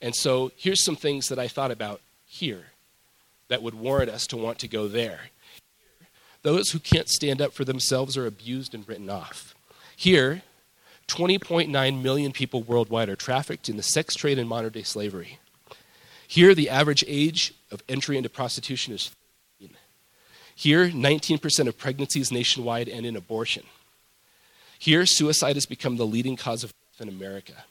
And 0.00 0.14
so 0.14 0.52
here's 0.56 0.84
some 0.84 0.96
things 0.96 1.28
that 1.28 1.38
I 1.38 1.48
thought 1.48 1.70
about 1.70 2.00
here 2.26 2.66
that 3.48 3.62
would 3.62 3.74
warrant 3.74 4.10
us 4.10 4.26
to 4.28 4.36
want 4.36 4.58
to 4.58 4.68
go 4.68 4.88
there. 4.88 5.20
Those 6.42 6.70
who 6.70 6.78
can't 6.78 7.08
stand 7.08 7.40
up 7.40 7.52
for 7.52 7.64
themselves 7.64 8.16
are 8.16 8.26
abused 8.26 8.74
and 8.74 8.86
written 8.88 9.10
off. 9.10 9.54
Here, 9.96 10.42
20.9 11.08 12.02
million 12.02 12.32
people 12.32 12.62
worldwide 12.62 13.08
are 13.08 13.16
trafficked 13.16 13.68
in 13.68 13.76
the 13.76 13.82
sex 13.82 14.14
trade 14.14 14.38
and 14.38 14.48
modern 14.48 14.72
day 14.72 14.82
slavery. 14.82 15.38
Here, 16.28 16.54
the 16.54 16.68
average 16.68 17.04
age 17.06 17.54
of 17.70 17.82
entry 17.88 18.16
into 18.16 18.28
prostitution 18.28 18.92
is 18.92 19.12
13. 19.60 19.76
Here, 20.54 20.88
19% 20.88 21.68
of 21.68 21.78
pregnancies 21.78 22.32
nationwide 22.32 22.88
end 22.88 23.06
in 23.06 23.16
abortion. 23.16 23.62
Here, 24.78 25.06
suicide 25.06 25.56
has 25.56 25.66
become 25.66 25.96
the 25.96 26.06
leading 26.06 26.36
cause 26.36 26.64
of 26.64 26.72
in 27.00 27.08
America. 27.08 27.64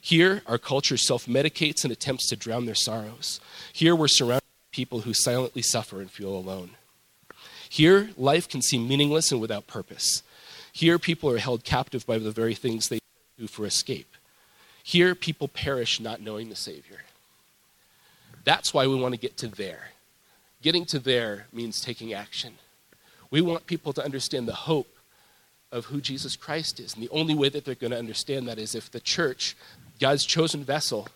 Here, 0.00 0.42
our 0.46 0.58
culture 0.58 0.96
self 0.96 1.26
medicates 1.26 1.82
and 1.82 1.92
attempts 1.92 2.28
to 2.28 2.36
drown 2.36 2.66
their 2.66 2.74
sorrows. 2.74 3.40
Here, 3.72 3.96
we're 3.96 4.08
surrounded 4.08 4.42
by 4.42 4.76
people 4.76 5.00
who 5.00 5.12
silently 5.12 5.62
suffer 5.62 6.00
and 6.00 6.10
feel 6.10 6.34
alone. 6.34 6.70
Here, 7.68 8.10
life 8.16 8.48
can 8.48 8.62
seem 8.62 8.86
meaningless 8.86 9.32
and 9.32 9.40
without 9.40 9.66
purpose. 9.66 10.22
Here, 10.72 10.98
people 10.98 11.30
are 11.30 11.38
held 11.38 11.64
captive 11.64 12.06
by 12.06 12.18
the 12.18 12.30
very 12.30 12.54
things 12.54 12.88
they 12.88 13.00
do 13.38 13.46
for 13.46 13.66
escape. 13.66 14.14
Here, 14.82 15.14
people 15.14 15.48
perish 15.48 15.98
not 15.98 16.20
knowing 16.20 16.48
the 16.48 16.54
Savior. 16.54 17.00
That's 18.44 18.72
why 18.72 18.86
we 18.86 18.94
want 18.94 19.12
to 19.12 19.20
get 19.20 19.36
to 19.38 19.48
there. 19.48 19.90
Getting 20.62 20.84
to 20.86 21.00
there 21.00 21.46
means 21.52 21.80
taking 21.80 22.12
action. 22.12 22.54
We 23.30 23.40
want 23.40 23.66
people 23.66 23.92
to 23.94 24.04
understand 24.04 24.46
the 24.46 24.54
hope 24.54 24.95
of 25.72 25.86
who 25.86 26.00
Jesus 26.00 26.36
Christ 26.36 26.80
is. 26.80 26.94
And 26.94 27.02
the 27.02 27.10
only 27.10 27.34
way 27.34 27.48
that 27.48 27.64
they're 27.64 27.74
going 27.74 27.90
to 27.90 27.98
understand 27.98 28.48
that 28.48 28.58
is 28.58 28.74
if 28.74 28.90
the 28.90 29.00
church, 29.00 29.56
God's 30.00 30.24
chosen 30.24 30.64
vessel, 30.64 31.08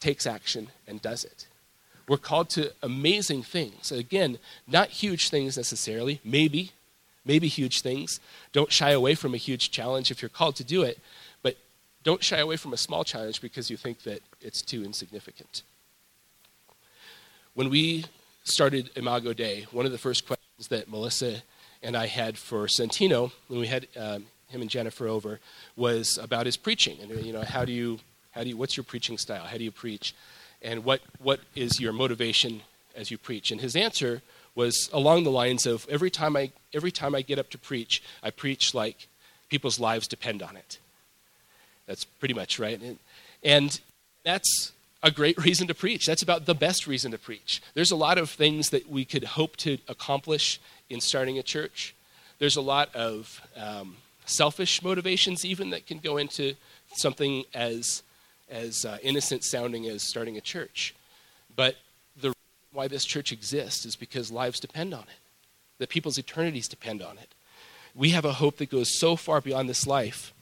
takes 0.00 0.26
action 0.26 0.68
and 0.86 1.00
does 1.00 1.24
it. 1.24 1.46
We're 2.08 2.18
called 2.18 2.50
to 2.50 2.72
amazing 2.82 3.42
things. 3.42 3.90
Again, 3.90 4.38
not 4.66 4.88
huge 4.88 5.30
things 5.30 5.56
necessarily, 5.56 6.20
maybe, 6.22 6.72
maybe 7.24 7.48
huge 7.48 7.80
things. 7.80 8.20
Don't 8.52 8.70
shy 8.70 8.90
away 8.90 9.14
from 9.14 9.32
a 9.32 9.38
huge 9.38 9.70
challenge 9.70 10.10
if 10.10 10.20
you're 10.20 10.28
called 10.28 10.56
to 10.56 10.64
do 10.64 10.82
it, 10.82 10.98
but 11.42 11.56
don't 12.02 12.22
shy 12.22 12.38
away 12.38 12.56
from 12.56 12.74
a 12.74 12.76
small 12.76 13.04
challenge 13.04 13.40
because 13.40 13.70
you 13.70 13.76
think 13.76 14.02
that 14.02 14.20
it's 14.42 14.60
too 14.60 14.84
insignificant. 14.84 15.62
When 17.54 17.70
we 17.70 18.04
started 18.42 18.90
Imago 18.96 19.32
Dei, 19.32 19.66
one 19.72 19.86
of 19.86 19.92
the 19.92 19.98
first 19.98 20.26
questions 20.26 20.68
that 20.68 20.90
Melissa 20.90 21.42
and 21.84 21.96
I 21.96 22.06
had 22.06 22.38
for 22.38 22.66
Santino 22.66 23.30
when 23.48 23.60
we 23.60 23.66
had 23.66 23.86
um, 23.96 24.26
him 24.48 24.62
and 24.62 24.70
Jennifer 24.70 25.06
over 25.06 25.38
was 25.76 26.18
about 26.20 26.46
his 26.46 26.56
preaching. 26.56 26.96
And, 27.02 27.24
you 27.24 27.32
know, 27.32 27.42
how 27.42 27.64
do 27.64 27.72
you, 27.72 27.98
how 28.32 28.42
do 28.42 28.48
you, 28.48 28.56
what's 28.56 28.76
your 28.76 28.84
preaching 28.84 29.18
style? 29.18 29.44
How 29.44 29.58
do 29.58 29.64
you 29.64 29.70
preach? 29.70 30.14
And 30.62 30.84
what, 30.84 31.02
what 31.22 31.40
is 31.54 31.78
your 31.78 31.92
motivation 31.92 32.62
as 32.96 33.10
you 33.10 33.18
preach? 33.18 33.50
And 33.50 33.60
his 33.60 33.76
answer 33.76 34.22
was 34.54 34.88
along 34.92 35.24
the 35.24 35.30
lines 35.30 35.66
of 35.66 35.86
every 35.90 36.10
time 36.10 36.36
I, 36.36 36.52
every 36.72 36.90
time 36.90 37.14
I 37.14 37.22
get 37.22 37.38
up 37.38 37.50
to 37.50 37.58
preach, 37.58 38.02
I 38.22 38.30
preach 38.30 38.74
like 38.74 39.08
people's 39.50 39.78
lives 39.78 40.08
depend 40.08 40.42
on 40.42 40.56
it. 40.56 40.78
That's 41.86 42.04
pretty 42.04 42.34
much 42.34 42.58
right. 42.58 42.80
And, 42.80 42.98
and 43.42 43.78
that's 44.24 44.72
a 45.04 45.10
great 45.10 45.36
reason 45.44 45.68
to 45.68 45.74
preach. 45.74 46.06
That's 46.06 46.22
about 46.22 46.46
the 46.46 46.54
best 46.54 46.86
reason 46.86 47.12
to 47.12 47.18
preach. 47.18 47.62
There's 47.74 47.90
a 47.90 47.96
lot 47.96 48.16
of 48.16 48.30
things 48.30 48.70
that 48.70 48.88
we 48.88 49.04
could 49.04 49.22
hope 49.22 49.56
to 49.58 49.78
accomplish 49.86 50.58
in 50.88 51.00
starting 51.00 51.38
a 51.38 51.42
church. 51.42 51.94
There's 52.38 52.56
a 52.56 52.62
lot 52.62 52.92
of 52.96 53.40
um, 53.54 53.98
selfish 54.24 54.82
motivations, 54.82 55.44
even 55.44 55.70
that 55.70 55.86
can 55.86 55.98
go 55.98 56.16
into 56.16 56.54
something 56.96 57.44
as 57.54 58.02
as 58.50 58.84
uh, 58.84 58.98
innocent 59.02 59.42
sounding 59.42 59.86
as 59.86 60.02
starting 60.02 60.36
a 60.36 60.40
church. 60.40 60.94
But 61.54 61.76
the 62.16 62.28
reason 62.28 62.72
why 62.72 62.88
this 62.88 63.04
church 63.04 63.32
exists 63.32 63.86
is 63.86 63.96
because 63.96 64.30
lives 64.30 64.60
depend 64.60 64.92
on 64.92 65.02
it, 65.02 65.18
that 65.78 65.88
people's 65.88 66.18
eternities 66.18 66.68
depend 66.68 67.02
on 67.02 67.16
it. 67.18 67.28
We 67.94 68.10
have 68.10 68.24
a 68.24 68.34
hope 68.34 68.58
that 68.58 68.70
goes 68.70 68.98
so 68.98 69.16
far 69.16 69.40
beyond 69.40 69.68
this 69.68 69.86
life 69.86 70.32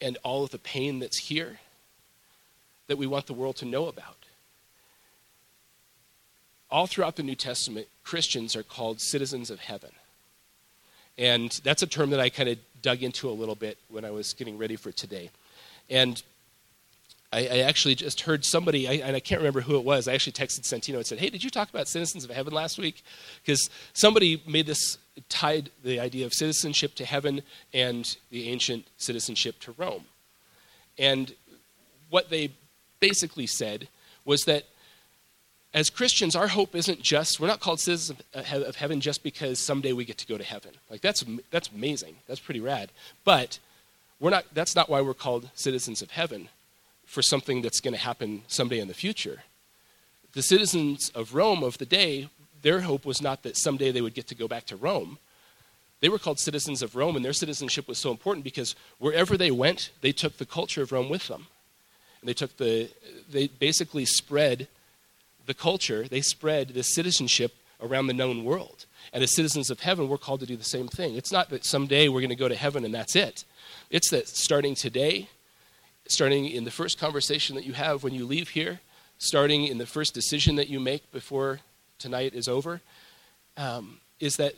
and 0.00 0.18
all 0.22 0.44
of 0.44 0.50
the 0.50 0.58
pain 0.58 0.98
that's 0.98 1.28
here 1.28 1.60
that 2.90 2.96
we 2.96 3.06
want 3.06 3.26
the 3.26 3.32
world 3.32 3.54
to 3.54 3.64
know 3.64 3.86
about. 3.86 4.16
All 6.72 6.88
throughout 6.88 7.14
the 7.14 7.22
New 7.22 7.36
Testament, 7.36 7.86
Christians 8.02 8.56
are 8.56 8.64
called 8.64 9.00
citizens 9.00 9.48
of 9.48 9.60
heaven. 9.60 9.90
And 11.16 11.52
that's 11.62 11.82
a 11.84 11.86
term 11.86 12.10
that 12.10 12.18
I 12.18 12.30
kind 12.30 12.48
of 12.48 12.58
dug 12.82 13.04
into 13.04 13.28
a 13.28 13.30
little 13.30 13.54
bit 13.54 13.78
when 13.90 14.04
I 14.04 14.10
was 14.10 14.32
getting 14.32 14.58
ready 14.58 14.74
for 14.74 14.90
today. 14.90 15.30
And 15.88 16.20
I, 17.32 17.46
I 17.46 17.58
actually 17.60 17.94
just 17.94 18.22
heard 18.22 18.44
somebody, 18.44 18.88
I, 18.88 19.06
and 19.06 19.14
I 19.14 19.20
can't 19.20 19.40
remember 19.40 19.60
who 19.60 19.76
it 19.76 19.84
was. 19.84 20.08
I 20.08 20.14
actually 20.14 20.32
texted 20.32 20.62
Santino 20.62 20.96
and 20.96 21.06
said, 21.06 21.18
Hey, 21.18 21.30
did 21.30 21.44
you 21.44 21.50
talk 21.50 21.70
about 21.70 21.86
citizens 21.86 22.24
of 22.24 22.30
heaven 22.30 22.52
last 22.52 22.76
week? 22.76 23.04
Because 23.44 23.70
somebody 23.92 24.42
made 24.48 24.66
this, 24.66 24.98
tied 25.28 25.70
the 25.84 26.00
idea 26.00 26.26
of 26.26 26.34
citizenship 26.34 26.96
to 26.96 27.04
heaven 27.04 27.42
and 27.72 28.16
the 28.30 28.48
ancient 28.48 28.88
citizenship 28.96 29.60
to 29.60 29.74
Rome. 29.78 30.06
And 30.98 31.32
what 32.08 32.30
they 32.30 32.50
basically 33.00 33.46
said 33.46 33.88
was 34.24 34.44
that 34.44 34.64
as 35.72 35.88
Christians, 35.88 36.34
our 36.34 36.48
hope 36.48 36.74
isn't 36.74 37.00
just, 37.00 37.38
we're 37.38 37.46
not 37.46 37.60
called 37.60 37.80
citizens 37.80 38.20
of 38.34 38.76
heaven 38.76 39.00
just 39.00 39.22
because 39.22 39.58
someday 39.58 39.92
we 39.92 40.04
get 40.04 40.18
to 40.18 40.26
go 40.26 40.36
to 40.36 40.44
heaven. 40.44 40.72
Like, 40.90 41.00
that's, 41.00 41.24
that's 41.50 41.68
amazing. 41.68 42.16
That's 42.26 42.40
pretty 42.40 42.60
rad. 42.60 42.90
But 43.24 43.60
we're 44.18 44.30
not, 44.30 44.46
that's 44.52 44.74
not 44.74 44.88
why 44.88 45.00
we're 45.00 45.14
called 45.14 45.48
citizens 45.54 46.02
of 46.02 46.10
heaven 46.10 46.48
for 47.06 47.22
something 47.22 47.62
that's 47.62 47.80
going 47.80 47.94
to 47.94 48.00
happen 48.00 48.42
someday 48.48 48.80
in 48.80 48.88
the 48.88 48.94
future. 48.94 49.42
The 50.32 50.42
citizens 50.42 51.10
of 51.14 51.34
Rome 51.34 51.62
of 51.62 51.78
the 51.78 51.86
day, 51.86 52.28
their 52.62 52.80
hope 52.80 53.04
was 53.04 53.22
not 53.22 53.42
that 53.44 53.56
someday 53.56 53.90
they 53.90 54.00
would 54.00 54.14
get 54.14 54.28
to 54.28 54.34
go 54.34 54.48
back 54.48 54.66
to 54.66 54.76
Rome. 54.76 55.18
They 56.00 56.08
were 56.08 56.18
called 56.18 56.38
citizens 56.38 56.82
of 56.82 56.96
Rome, 56.96 57.14
and 57.14 57.24
their 57.24 57.32
citizenship 57.32 57.86
was 57.86 57.98
so 57.98 58.10
important 58.10 58.42
because 58.42 58.74
wherever 58.98 59.36
they 59.36 59.50
went, 59.50 59.90
they 60.00 60.12
took 60.12 60.38
the 60.38 60.46
culture 60.46 60.82
of 60.82 60.92
Rome 60.92 61.08
with 61.08 61.28
them. 61.28 61.46
And 62.20 62.28
they 62.28 62.34
took 62.34 62.56
the, 62.56 62.90
they 63.30 63.48
basically 63.48 64.04
spread 64.04 64.68
the 65.46 65.54
culture, 65.54 66.06
they 66.06 66.20
spread 66.20 66.68
the 66.68 66.82
citizenship 66.82 67.54
around 67.82 68.06
the 68.06 68.14
known 68.14 68.44
world. 68.44 68.86
And 69.12 69.22
as 69.22 69.34
citizens 69.34 69.70
of 69.70 69.80
heaven, 69.80 70.08
we're 70.08 70.18
called 70.18 70.40
to 70.40 70.46
do 70.46 70.56
the 70.56 70.64
same 70.64 70.88
thing. 70.88 71.16
It's 71.16 71.32
not 71.32 71.48
that 71.50 71.64
someday 71.64 72.08
we're 72.08 72.20
going 72.20 72.28
to 72.28 72.36
go 72.36 72.48
to 72.48 72.54
heaven 72.54 72.84
and 72.84 72.94
that's 72.94 73.16
it. 73.16 73.44
It's 73.90 74.10
that 74.10 74.28
starting 74.28 74.74
today, 74.74 75.28
starting 76.08 76.46
in 76.46 76.64
the 76.64 76.70
first 76.70 76.98
conversation 76.98 77.56
that 77.56 77.64
you 77.64 77.72
have 77.72 78.04
when 78.04 78.14
you 78.14 78.26
leave 78.26 78.50
here, 78.50 78.80
starting 79.18 79.66
in 79.66 79.78
the 79.78 79.86
first 79.86 80.14
decision 80.14 80.56
that 80.56 80.68
you 80.68 80.78
make 80.78 81.10
before 81.12 81.60
tonight 81.98 82.34
is 82.34 82.48
over, 82.48 82.80
um, 83.56 83.98
is 84.18 84.36
that 84.36 84.54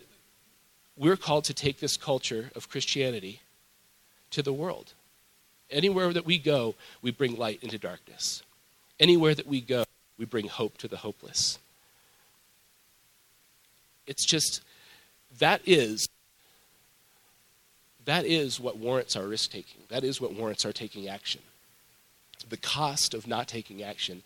we're 0.97 1.17
called 1.17 1.45
to 1.45 1.55
take 1.55 1.81
this 1.81 1.97
culture 1.97 2.51
of 2.55 2.69
Christianity 2.69 3.41
to 4.31 4.43
the 4.43 4.53
world. 4.53 4.93
Anywhere 5.73 6.13
that 6.13 6.27
we 6.27 6.39
go, 6.39 6.75
we 7.01 7.11
bring 7.11 7.37
light 7.37 7.63
into 7.63 7.79
darkness. 7.79 8.43
Anywhere 9.01 9.35
that 9.35 9.47
we 9.47 9.61
go, 9.61 9.85
we 10.19 10.25
bring 10.25 10.47
hope 10.47 10.79
to 10.79 10.89
the 10.89 10.99
hopeless. 10.99 11.59
It's 14.07 14.25
just, 14.27 14.61
that 15.39 15.63
is, 15.65 16.09
that 18.05 18.27
is 18.27 18.61
what 18.61 18.77
warrants 18.79 19.17
our 19.17 19.27
risk 19.27 19.51
taking. 19.51 19.81
That 19.89 20.05
is 20.05 20.21
what 20.21 20.35
warrants 20.35 20.65
our 20.65 20.73
taking 20.73 21.09
action. 21.09 21.41
The 22.49 22.57
cost 22.57 23.15
of 23.15 23.27
not 23.27 23.49
taking 23.49 23.83
action 23.83 24.23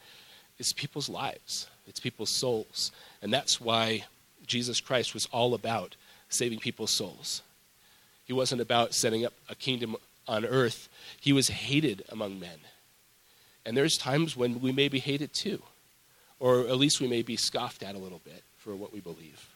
is 0.58 0.72
people's 0.72 1.08
lives, 1.08 1.68
it's 1.86 2.00
people's 2.00 2.30
souls. 2.30 2.90
And 3.22 3.32
that's 3.32 3.60
why 3.60 4.04
Jesus 4.46 4.80
Christ 4.80 5.14
was 5.14 5.26
all 5.26 5.54
about 5.54 5.96
saving 6.28 6.58
people's 6.58 6.90
souls. 6.90 7.42
He 8.24 8.32
wasn't 8.32 8.60
about 8.60 8.94
setting 8.94 9.24
up 9.24 9.34
a 9.48 9.54
kingdom 9.54 9.96
on 10.28 10.44
earth, 10.44 10.88
he 11.20 11.32
was 11.32 11.48
hated 11.48 12.04
among 12.08 12.40
men. 12.40 12.58
And 13.64 13.76
there's 13.76 13.96
times 13.96 14.36
when 14.36 14.60
we 14.60 14.72
may 14.72 14.88
be 14.88 14.98
hated 14.98 15.32
too 15.32 15.62
or 16.38 16.60
at 16.60 16.76
least 16.76 17.00
we 17.00 17.08
may 17.08 17.22
be 17.22 17.36
scoffed 17.36 17.82
at 17.82 17.94
a 17.94 17.98
little 17.98 18.20
bit 18.24 18.42
for 18.58 18.74
what 18.74 18.92
we 18.92 19.00
believe. 19.00 19.48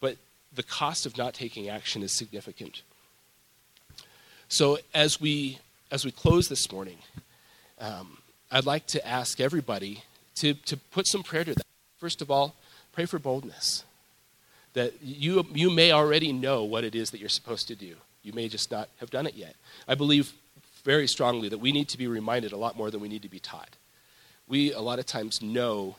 But 0.00 0.16
the 0.52 0.62
cost 0.62 1.06
of 1.06 1.16
not 1.16 1.34
taking 1.34 1.68
action 1.68 2.02
is 2.02 2.12
significant. 2.12 2.82
So 4.48 4.78
as 4.94 5.20
we 5.20 5.58
as 5.92 6.04
we 6.04 6.12
close 6.12 6.48
this 6.48 6.70
morning, 6.70 6.98
um, 7.80 8.18
I'd 8.50 8.66
like 8.66 8.86
to 8.88 9.06
ask 9.06 9.40
everybody 9.40 10.04
to, 10.36 10.54
to 10.54 10.76
put 10.76 11.08
some 11.08 11.24
prayer 11.24 11.42
to 11.42 11.54
that. 11.54 11.66
First 11.98 12.22
of 12.22 12.30
all, 12.30 12.54
pray 12.92 13.06
for 13.06 13.18
boldness. 13.18 13.84
That 14.74 14.92
you, 15.02 15.44
you 15.52 15.68
may 15.68 15.90
already 15.90 16.32
know 16.32 16.62
what 16.62 16.84
it 16.84 16.94
is 16.94 17.10
that 17.10 17.18
you're 17.18 17.28
supposed 17.28 17.66
to 17.68 17.74
do. 17.74 17.96
You 18.22 18.32
may 18.32 18.48
just 18.48 18.70
not 18.70 18.88
have 18.98 19.10
done 19.10 19.26
it 19.26 19.34
yet. 19.34 19.54
I 19.88 19.94
believe 19.94 20.32
very 20.84 21.06
strongly 21.06 21.48
that 21.48 21.58
we 21.58 21.72
need 21.72 21.88
to 21.88 21.98
be 21.98 22.06
reminded 22.06 22.52
a 22.52 22.56
lot 22.56 22.76
more 22.76 22.90
than 22.90 23.00
we 23.00 23.08
need 23.08 23.22
to 23.22 23.28
be 23.28 23.38
taught 23.38 23.76
we 24.50 24.72
a 24.72 24.80
lot 24.80 24.98
of 24.98 25.06
times 25.06 25.40
know 25.40 25.94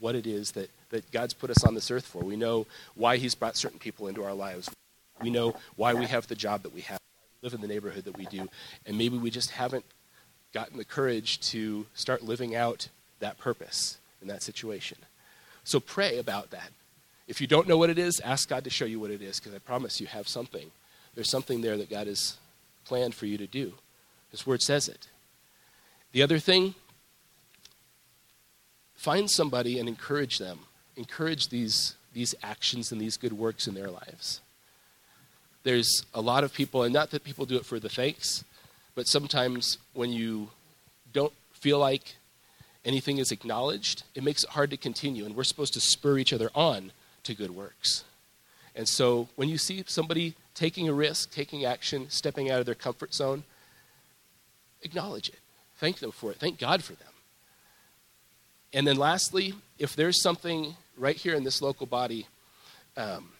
what 0.00 0.16
it 0.16 0.26
is 0.26 0.52
that, 0.52 0.70
that 0.88 1.08
God's 1.12 1.34
put 1.34 1.50
us 1.50 1.62
on 1.62 1.74
this 1.74 1.90
earth 1.90 2.06
for. 2.06 2.24
We 2.24 2.34
know 2.34 2.66
why 2.96 3.18
He's 3.18 3.36
brought 3.36 3.56
certain 3.56 3.78
people 3.78 4.08
into 4.08 4.24
our 4.24 4.34
lives. 4.34 4.68
We 5.20 5.30
know 5.30 5.54
why 5.76 5.94
we 5.94 6.06
have 6.06 6.26
the 6.26 6.34
job 6.34 6.62
that 6.62 6.74
we 6.74 6.80
have, 6.80 6.98
live 7.42 7.54
in 7.54 7.60
the 7.60 7.68
neighborhood 7.68 8.04
that 8.06 8.16
we 8.16 8.26
do, 8.26 8.48
and 8.86 8.98
maybe 8.98 9.16
we 9.16 9.30
just 9.30 9.50
haven't 9.50 9.84
gotten 10.52 10.78
the 10.78 10.84
courage 10.84 11.38
to 11.50 11.86
start 11.94 12.22
living 12.22 12.56
out 12.56 12.88
that 13.20 13.38
purpose 13.38 13.98
in 14.20 14.28
that 14.28 14.42
situation. 14.42 14.98
So 15.62 15.78
pray 15.78 16.18
about 16.18 16.50
that. 16.50 16.70
If 17.28 17.40
you 17.40 17.46
don't 17.46 17.68
know 17.68 17.76
what 17.76 17.90
it 17.90 17.98
is, 17.98 18.20
ask 18.20 18.48
God 18.48 18.64
to 18.64 18.70
show 18.70 18.84
you 18.84 18.98
what 18.98 19.10
it 19.10 19.22
is, 19.22 19.38
because 19.38 19.54
I 19.54 19.58
promise 19.58 20.00
you 20.00 20.06
have 20.06 20.26
something. 20.26 20.70
There's 21.14 21.30
something 21.30 21.60
there 21.60 21.76
that 21.76 21.90
God 21.90 22.06
has 22.06 22.36
planned 22.84 23.14
for 23.14 23.26
you 23.26 23.38
to 23.38 23.46
do. 23.46 23.72
His 24.30 24.46
word 24.46 24.62
says 24.62 24.88
it. 24.88 25.08
The 26.12 26.22
other 26.22 26.38
thing 26.38 26.74
Find 29.04 29.30
somebody 29.30 29.78
and 29.78 29.86
encourage 29.86 30.38
them. 30.38 30.60
Encourage 30.96 31.48
these, 31.48 31.94
these 32.14 32.34
actions 32.42 32.90
and 32.90 32.98
these 32.98 33.18
good 33.18 33.34
works 33.34 33.66
in 33.68 33.74
their 33.74 33.90
lives. 33.90 34.40
There's 35.62 36.06
a 36.14 36.22
lot 36.22 36.42
of 36.42 36.54
people, 36.54 36.84
and 36.84 36.94
not 36.94 37.10
that 37.10 37.22
people 37.22 37.44
do 37.44 37.56
it 37.56 37.66
for 37.66 37.78
the 37.78 37.90
thanks, 37.90 38.44
but 38.94 39.06
sometimes 39.06 39.76
when 39.92 40.10
you 40.10 40.48
don't 41.12 41.34
feel 41.52 41.78
like 41.78 42.16
anything 42.82 43.18
is 43.18 43.30
acknowledged, 43.30 44.04
it 44.14 44.24
makes 44.24 44.42
it 44.42 44.48
hard 44.48 44.70
to 44.70 44.78
continue. 44.78 45.26
And 45.26 45.36
we're 45.36 45.44
supposed 45.44 45.74
to 45.74 45.80
spur 45.82 46.16
each 46.16 46.32
other 46.32 46.48
on 46.54 46.90
to 47.24 47.34
good 47.34 47.50
works. 47.50 48.04
And 48.74 48.88
so 48.88 49.28
when 49.36 49.50
you 49.50 49.58
see 49.58 49.84
somebody 49.86 50.34
taking 50.54 50.88
a 50.88 50.92
risk, 50.92 51.32
taking 51.32 51.64
action, 51.64 52.06
stepping 52.08 52.50
out 52.50 52.60
of 52.60 52.66
their 52.66 52.74
comfort 52.74 53.12
zone, 53.12 53.44
acknowledge 54.82 55.28
it. 55.28 55.38
Thank 55.76 55.98
them 55.98 56.12
for 56.12 56.30
it. 56.30 56.38
Thank 56.38 56.58
God 56.58 56.82
for 56.82 56.92
them. 56.94 57.08
And 58.72 58.86
then 58.86 58.96
lastly, 58.96 59.54
if 59.78 59.94
there's 59.94 60.22
something 60.22 60.76
right 60.96 61.16
here 61.16 61.34
in 61.34 61.44
this 61.44 61.60
local 61.62 61.86
body 61.86 62.26
um, 62.96 63.30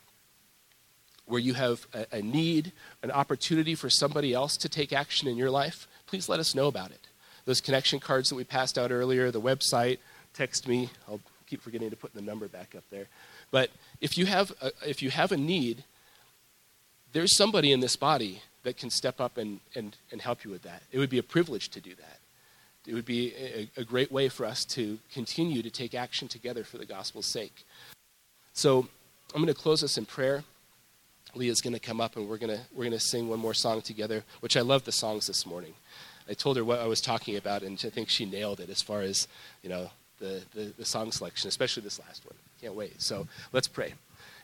where 1.27 1.41
you 1.41 1.55
have 1.55 1.87
a, 1.93 2.19
a 2.19 2.23
need, 2.23 2.73
an 3.03 3.11
opportunity 3.11 3.75
for 3.75 3.91
somebody 3.91 4.33
else 4.33 4.57
to 4.59 4.69
take 4.69 4.93
action 4.93 5.29
in 5.29 5.37
your 5.37 5.51
life, 5.51 5.87
please 6.07 6.29
let 6.29 6.41
us 6.41 6.55
know 6.55 6.67
about 6.67 6.91
it. 6.91 7.09
Those 7.45 7.61
connection 7.61 8.01
cards 8.01 8.29
that 8.29 8.37
we 8.37 8.45
passed 8.45 8.79
out 8.79 8.91
earlier, 8.91 9.31
the 9.31 9.41
website, 9.41 9.99
text 10.33 10.67
me. 10.67 10.91
I'll 11.09 11.21
keep 11.47 11.61
forgetting 11.62 11.91
to 11.91 11.97
put 11.97 12.15
the 12.15 12.23
number 12.23 12.49
back 12.49 12.75
up 12.77 12.85
there. 12.91 13.07
But 13.51 13.71
if 14.01 14.17
you 14.17 14.27
have 14.27 14.53
a, 14.61 14.73
if 14.87 15.03
you 15.03 15.11
have 15.11 15.31
a 15.31 15.37
need, 15.37 15.85
there's 17.15 17.35
somebody 17.35 17.73
in 17.73 17.81
this 17.81 17.97
body 17.97 18.43
that 18.65 18.77
can 18.77 18.91
step 18.91 19.21
up 19.21 19.39
and, 19.39 19.61
and, 19.75 19.97
and 20.12 20.21
help 20.21 20.45
you 20.45 20.51
with 20.51 20.62
that. 20.62 20.83
It 20.93 20.99
would 20.99 21.11
be 21.11 21.19
a 21.19 21.23
privilege 21.23 21.71
to 21.71 21.81
do 21.81 21.95
that 21.95 22.19
it 22.87 22.95
would 22.95 23.07
be 23.07 23.33
a, 23.35 23.81
a, 23.81 23.85
great 23.85 24.12
way 24.12 24.29
for 24.29 24.45
us 24.45 24.65
to 24.65 24.99
continue 25.12 25.62
to 25.62 25.71
take 25.71 25.95
action 25.95 26.29
together 26.29 26.65
for 26.65 26.79
the 26.79 26.85
gospel's 26.85 27.27
sake. 27.27 27.65
So 28.53 28.87
I'm 29.35 29.43
going 29.43 29.53
to 29.53 29.61
close 29.61 29.83
us 29.83 29.97
in 29.97 30.05
prayer. 30.05 30.45
Leah's 31.35 31.61
going 31.61 31.73
to 31.73 31.81
come 31.81 32.01
up 32.01 32.17
and 32.17 32.29
we're 32.29 32.39
going 32.39 32.57
to 32.57 32.62
we're 32.75 32.85
going 32.85 32.93
to 32.93 33.01
sing 33.01 33.29
one 33.29 33.41
more 33.41 33.55
song 33.55 33.81
together, 33.83 34.23
which 34.41 34.57
I 34.57 34.61
love 34.61 34.85
the 34.85 34.93
songs 34.93 35.27
this 35.27 35.47
morning. 35.47 35.75
I 36.29 36.35
told 36.35 36.57
her 36.57 36.65
what 36.65 36.79
I 36.79 36.87
was 36.87 37.01
talking 37.01 37.37
about, 37.37 37.62
and 37.62 37.83
I 37.85 37.91
think 37.91 38.09
she 38.09 38.25
nailed 38.25 38.61
it 38.61 38.71
as 38.71 38.81
far 38.81 39.01
as 39.01 39.27
you 39.62 39.69
know 39.69 39.91
the, 40.21 40.43
the, 40.55 40.73
the 40.79 40.85
song 40.85 41.11
selection, 41.11 41.49
especially 41.49 41.83
this 41.83 41.99
last 41.99 42.25
one. 42.25 42.37
Can't 42.61 42.75
wait. 42.75 43.03
So 43.03 43.27
let's 43.53 43.67
pray. 43.67 43.95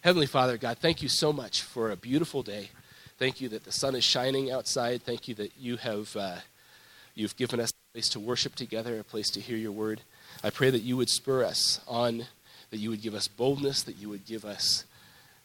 Heavenly 0.02 0.26
Father, 0.26 0.56
God, 0.56 0.78
thank 0.78 1.02
you 1.02 1.10
so 1.10 1.30
much 1.30 1.60
for 1.60 1.90
a 1.90 1.96
beautiful 1.96 2.42
day. 2.42 2.70
Thank 3.18 3.38
you 3.38 3.50
that 3.50 3.64
the 3.64 3.72
sun 3.72 3.94
is 3.94 4.02
shining 4.02 4.50
outside. 4.50 5.02
Thank 5.02 5.28
you 5.28 5.34
that 5.34 5.52
you 5.58 5.76
have 5.76 6.16
uh, 6.16 6.36
you've 7.14 7.36
given 7.36 7.60
us 7.60 7.70
a 7.70 7.92
place 7.92 8.08
to 8.10 8.20
worship 8.20 8.54
together, 8.54 8.98
a 8.98 9.04
place 9.04 9.28
to 9.32 9.42
hear 9.42 9.58
your 9.58 9.72
word. 9.72 10.00
I 10.42 10.48
pray 10.48 10.70
that 10.70 10.80
you 10.80 10.96
would 10.96 11.10
spur 11.10 11.44
us 11.44 11.82
on, 11.86 12.24
that 12.70 12.78
you 12.78 12.88
would 12.88 13.02
give 13.02 13.12
us 13.12 13.28
boldness, 13.28 13.82
that 13.82 13.98
you 13.98 14.08
would 14.08 14.24
give 14.24 14.46
us 14.46 14.86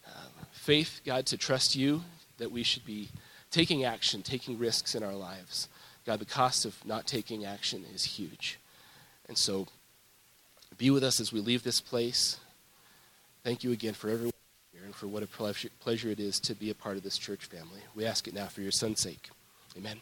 uh, 0.08 0.30
faith, 0.53 1.01
God, 1.06 1.26
to 1.26 1.38
trust 1.38 1.76
you, 1.76 2.03
that 2.38 2.49
we 2.49 2.64
should 2.64 2.86
be 2.86 3.10
taking 3.51 3.84
action, 3.84 4.22
taking 4.22 4.58
risks 4.58 4.95
in 4.95 5.03
our 5.03 5.16
lives. 5.16 5.68
God, 6.06 6.20
the 6.20 6.26
cost 6.26 6.64
of 6.64 6.78
not 6.86 7.08
taking 7.08 7.43
action 7.43 7.84
is 7.93 8.06
huge. 8.06 8.58
And 9.28 9.38
so 9.38 9.68
be 10.78 10.89
with 10.91 11.03
us 11.03 11.20
as 11.20 11.34
we 11.34 11.41
leave 11.41 11.64
this 11.64 11.82
place. 11.82 12.39
Thank 13.43 13.66
you 13.66 13.74
again 13.74 13.93
for 13.93 14.08
everyone 14.08 14.32
and 14.86 14.95
for 14.95 15.07
what 15.07 15.23
a 15.23 15.27
pleasure 15.27 16.09
it 16.09 16.19
is 16.19 16.39
to 16.39 16.55
be 16.55 16.69
a 16.69 16.75
part 16.75 16.95
of 16.95 17.03
this 17.03 17.17
church 17.17 17.45
family. 17.45 17.81
We 17.95 18.05
ask 18.05 18.27
it 18.27 18.33
now 18.33 18.45
for 18.45 18.61
your 18.61 18.71
son's 18.71 19.01
sake. 19.01 19.29
Amen. 19.77 19.99